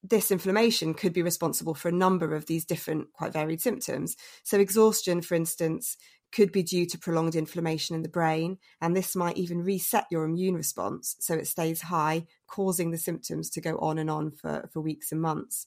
this 0.02 0.30
inflammation 0.30 0.94
could 0.94 1.12
be 1.12 1.20
responsible 1.20 1.74
for 1.74 1.90
a 1.90 1.92
number 1.92 2.34
of 2.34 2.46
these 2.46 2.64
different, 2.64 3.12
quite 3.12 3.34
varied 3.34 3.60
symptoms. 3.60 4.16
So, 4.42 4.58
exhaustion, 4.58 5.20
for 5.20 5.34
instance, 5.34 5.98
could 6.36 6.52
be 6.52 6.62
due 6.62 6.84
to 6.84 6.98
prolonged 6.98 7.34
inflammation 7.34 7.96
in 7.96 8.02
the 8.02 8.10
brain, 8.10 8.58
and 8.82 8.94
this 8.94 9.16
might 9.16 9.38
even 9.38 9.64
reset 9.64 10.04
your 10.10 10.22
immune 10.22 10.54
response 10.54 11.16
so 11.18 11.32
it 11.32 11.46
stays 11.46 11.80
high, 11.80 12.26
causing 12.46 12.90
the 12.90 12.98
symptoms 12.98 13.48
to 13.48 13.60
go 13.62 13.78
on 13.78 13.96
and 13.96 14.10
on 14.10 14.30
for, 14.30 14.68
for 14.70 14.82
weeks 14.82 15.12
and 15.12 15.22
months. 15.22 15.66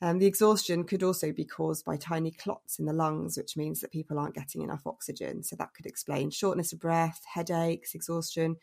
Um, 0.00 0.20
the 0.20 0.26
exhaustion 0.26 0.84
could 0.84 1.02
also 1.02 1.32
be 1.32 1.44
caused 1.44 1.84
by 1.84 1.96
tiny 1.96 2.30
clots 2.30 2.78
in 2.78 2.86
the 2.86 2.92
lungs, 2.92 3.36
which 3.36 3.56
means 3.56 3.80
that 3.80 3.90
people 3.90 4.16
aren't 4.16 4.36
getting 4.36 4.62
enough 4.62 4.86
oxygen. 4.86 5.42
So 5.42 5.56
that 5.56 5.74
could 5.74 5.86
explain 5.86 6.30
shortness 6.30 6.72
of 6.72 6.78
breath, 6.78 7.22
headaches, 7.34 7.94
exhaustion. 7.94 8.58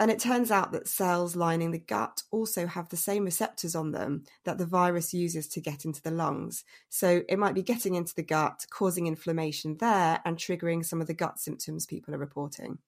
And 0.00 0.10
it 0.10 0.18
turns 0.18 0.50
out 0.50 0.72
that 0.72 0.88
cells 0.88 1.36
lining 1.36 1.72
the 1.72 1.78
gut 1.78 2.22
also 2.30 2.66
have 2.66 2.88
the 2.88 2.96
same 2.96 3.26
receptors 3.26 3.74
on 3.74 3.92
them 3.92 4.24
that 4.44 4.56
the 4.56 4.64
virus 4.64 5.12
uses 5.12 5.46
to 5.48 5.60
get 5.60 5.84
into 5.84 6.00
the 6.00 6.10
lungs. 6.10 6.64
So 6.88 7.20
it 7.28 7.38
might 7.38 7.54
be 7.54 7.62
getting 7.62 7.96
into 7.96 8.14
the 8.14 8.22
gut, 8.22 8.64
causing 8.70 9.06
inflammation 9.06 9.76
there, 9.78 10.22
and 10.24 10.38
triggering 10.38 10.86
some 10.86 11.02
of 11.02 11.06
the 11.06 11.12
gut 11.12 11.38
symptoms 11.38 11.84
people 11.84 12.14
are 12.14 12.18
reporting. 12.18 12.78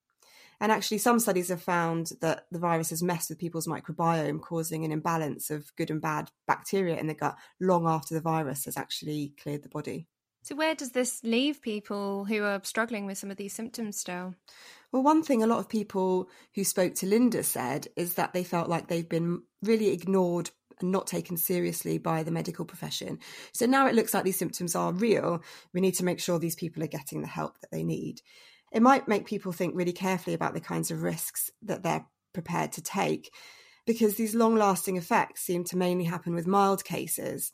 And 0.59 0.73
actually, 0.73 0.99
some 0.99 1.19
studies 1.19 1.49
have 1.49 1.61
found 1.61 2.13
that 2.23 2.47
the 2.51 2.59
virus 2.59 2.89
has 2.89 3.03
messed 3.03 3.29
with 3.29 3.39
people's 3.39 3.67
microbiome, 3.67 4.41
causing 4.41 4.87
an 4.87 4.93
imbalance 4.93 5.51
of 5.51 5.75
good 5.77 5.91
and 5.91 6.01
bad 6.01 6.31
bacteria 6.47 6.97
in 6.97 7.09
the 7.09 7.15
gut 7.15 7.37
long 7.61 7.87
after 7.87 8.15
the 8.15 8.21
virus 8.23 8.65
has 8.65 8.79
actually 8.79 9.35
cleared 9.39 9.65
the 9.65 9.69
body. 9.69 10.07
So, 10.45 10.57
where 10.57 10.75
does 10.75 10.91
this 10.91 11.23
leave 11.23 11.61
people 11.61 12.25
who 12.25 12.43
are 12.43 12.61
struggling 12.65 13.07
with 13.07 13.19
some 13.19 13.31
of 13.31 13.37
these 13.37 13.53
symptoms 13.53 13.99
still? 13.99 14.35
Well, 14.93 15.03
one 15.03 15.23
thing 15.23 15.43
a 15.43 15.47
lot 15.47 15.59
of 15.59 15.69
people 15.69 16.29
who 16.55 16.65
spoke 16.65 16.95
to 16.97 17.07
Linda 17.07 17.43
said 17.43 17.89
is 17.97 18.15
that 18.15 18.35
they 18.35 18.45
felt 18.45 18.69
like 18.69 18.89
they've 18.89 19.09
been 19.09 19.43
really 19.63 19.89
ignored 19.89 20.51
and 20.81 20.93
not 20.93 21.07
taken 21.07 21.37
seriously 21.37 21.97
by 21.99 22.23
the 22.23 22.31
medical 22.31 22.65
profession. 22.65 23.19
So 23.55 23.67
now 23.67 23.87
it 23.87 23.95
looks 23.95 24.13
like 24.13 24.25
these 24.25 24.39
symptoms 24.39 24.77
are 24.77 24.93
real. 24.93 25.43
We 25.73 25.81
need 25.81 25.95
to 25.95 26.05
make 26.05 26.21
sure 26.21 26.39
these 26.39 26.57
people 26.57 26.83
are 26.83 26.89
getting 26.89 27.23
the 27.23 27.29
help 27.29 27.59
that 27.61 27.71
they 27.71 27.85
need. 27.85 28.21
It 28.71 28.83
might 28.83 29.09
make 29.09 29.27
people 29.27 29.53
think 29.53 29.75
really 29.75 29.93
carefully 29.93 30.35
about 30.35 30.55
the 30.55 30.61
kinds 30.61 30.91
of 30.91 31.03
risks 31.03 31.51
that 31.63 31.83
they're 31.83 32.07
prepared 32.33 32.73
to 32.73 32.83
take 32.83 33.31
because 33.87 34.17
these 34.17 34.35
long 34.35 34.57
lasting 34.57 34.97
effects 34.97 35.43
seem 35.43 35.65
to 35.65 35.77
mainly 35.77 36.05
happen 36.05 36.35
with 36.35 36.47
mild 36.47 36.85
cases. 36.85 37.53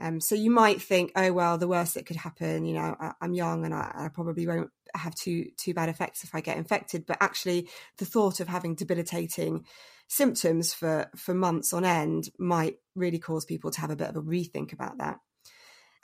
Um, 0.00 0.20
so 0.20 0.34
you 0.34 0.50
might 0.50 0.80
think, 0.80 1.10
oh 1.16 1.32
well, 1.32 1.58
the 1.58 1.68
worst 1.68 1.94
that 1.94 2.06
could 2.06 2.16
happen, 2.16 2.64
you 2.64 2.74
know, 2.74 2.96
I, 3.00 3.12
am 3.20 3.34
young 3.34 3.64
and 3.64 3.74
I, 3.74 3.90
I, 3.94 4.08
probably 4.08 4.46
won't 4.46 4.70
have 4.94 5.14
too 5.14 5.46
too 5.56 5.74
bad 5.74 5.88
effects 5.88 6.24
if 6.24 6.34
I 6.34 6.40
get 6.40 6.56
infected. 6.56 7.06
But 7.06 7.18
actually, 7.20 7.68
the 7.98 8.04
thought 8.04 8.40
of 8.40 8.48
having 8.48 8.74
debilitating 8.74 9.64
symptoms 10.08 10.72
for 10.72 11.10
for 11.16 11.34
months 11.34 11.72
on 11.72 11.84
end 11.84 12.30
might 12.38 12.76
really 12.94 13.18
cause 13.18 13.44
people 13.44 13.70
to 13.70 13.80
have 13.80 13.90
a 13.90 13.96
bit 13.96 14.08
of 14.08 14.16
a 14.16 14.22
rethink 14.22 14.72
about 14.72 14.98
that. 14.98 15.18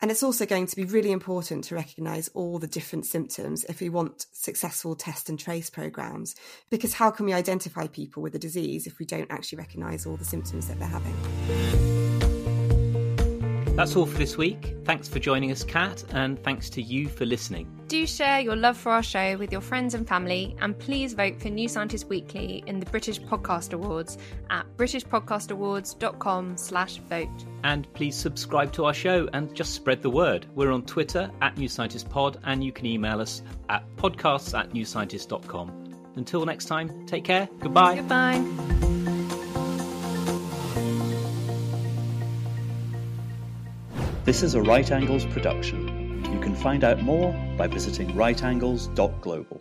And 0.02 0.10
it's 0.10 0.22
also 0.22 0.44
going 0.44 0.66
to 0.66 0.76
be 0.76 0.84
really 0.84 1.12
important 1.12 1.64
to 1.64 1.74
recognise 1.74 2.28
all 2.34 2.58
the 2.58 2.66
different 2.66 3.06
symptoms 3.06 3.64
if 3.64 3.80
we 3.80 3.88
want 3.88 4.26
successful 4.32 4.94
test 4.96 5.28
and 5.28 5.38
trace 5.38 5.70
programs. 5.70 6.34
Because 6.68 6.94
how 6.94 7.10
can 7.10 7.26
we 7.26 7.32
identify 7.32 7.86
people 7.86 8.22
with 8.22 8.34
a 8.34 8.38
disease 8.38 8.86
if 8.86 8.98
we 8.98 9.06
don't 9.06 9.30
actually 9.30 9.58
recognise 9.58 10.04
all 10.04 10.16
the 10.16 10.24
symptoms 10.24 10.68
that 10.68 10.78
they're 10.78 10.88
having? 10.88 12.03
That's 13.76 13.96
all 13.96 14.06
for 14.06 14.18
this 14.18 14.36
week. 14.36 14.76
Thanks 14.84 15.08
for 15.08 15.18
joining 15.18 15.50
us, 15.50 15.64
Kat, 15.64 16.04
and 16.10 16.40
thanks 16.44 16.70
to 16.70 16.82
you 16.82 17.08
for 17.08 17.26
listening. 17.26 17.68
Do 17.88 18.06
share 18.06 18.40
your 18.40 18.54
love 18.54 18.76
for 18.76 18.92
our 18.92 19.02
show 19.02 19.36
with 19.36 19.50
your 19.50 19.60
friends 19.60 19.94
and 19.94 20.06
family, 20.06 20.54
and 20.60 20.78
please 20.78 21.12
vote 21.12 21.40
for 21.40 21.48
New 21.48 21.66
Scientist 21.68 22.08
Weekly 22.08 22.62
in 22.66 22.78
the 22.78 22.86
British 22.86 23.20
Podcast 23.20 23.72
Awards 23.72 24.16
at 24.48 24.64
britishpodcastawards.com 24.76 26.56
slash 26.56 26.98
vote. 26.98 27.44
And 27.64 27.92
please 27.94 28.14
subscribe 28.14 28.72
to 28.74 28.84
our 28.84 28.94
show 28.94 29.28
and 29.32 29.52
just 29.54 29.74
spread 29.74 30.02
the 30.02 30.10
word. 30.10 30.46
We're 30.54 30.70
on 30.70 30.84
Twitter 30.84 31.30
at 31.42 31.58
New 31.58 31.68
Scientist 31.68 32.08
Pod, 32.08 32.38
and 32.44 32.62
you 32.62 32.70
can 32.70 32.86
email 32.86 33.20
us 33.20 33.42
at 33.68 33.84
podcasts 33.96 34.56
at 34.58 34.70
newscientist.com. 34.70 36.12
Until 36.16 36.46
next 36.46 36.66
time, 36.66 37.06
take 37.06 37.24
care. 37.24 37.48
Goodbye. 37.60 37.96
Goodbye. 37.96 38.83
This 44.24 44.42
is 44.42 44.54
a 44.54 44.62
Right 44.62 44.90
Angles 44.90 45.26
production. 45.26 46.24
You 46.32 46.40
can 46.40 46.54
find 46.54 46.82
out 46.82 47.02
more 47.02 47.30
by 47.58 47.66
visiting 47.66 48.08
rightangles.global. 48.14 49.60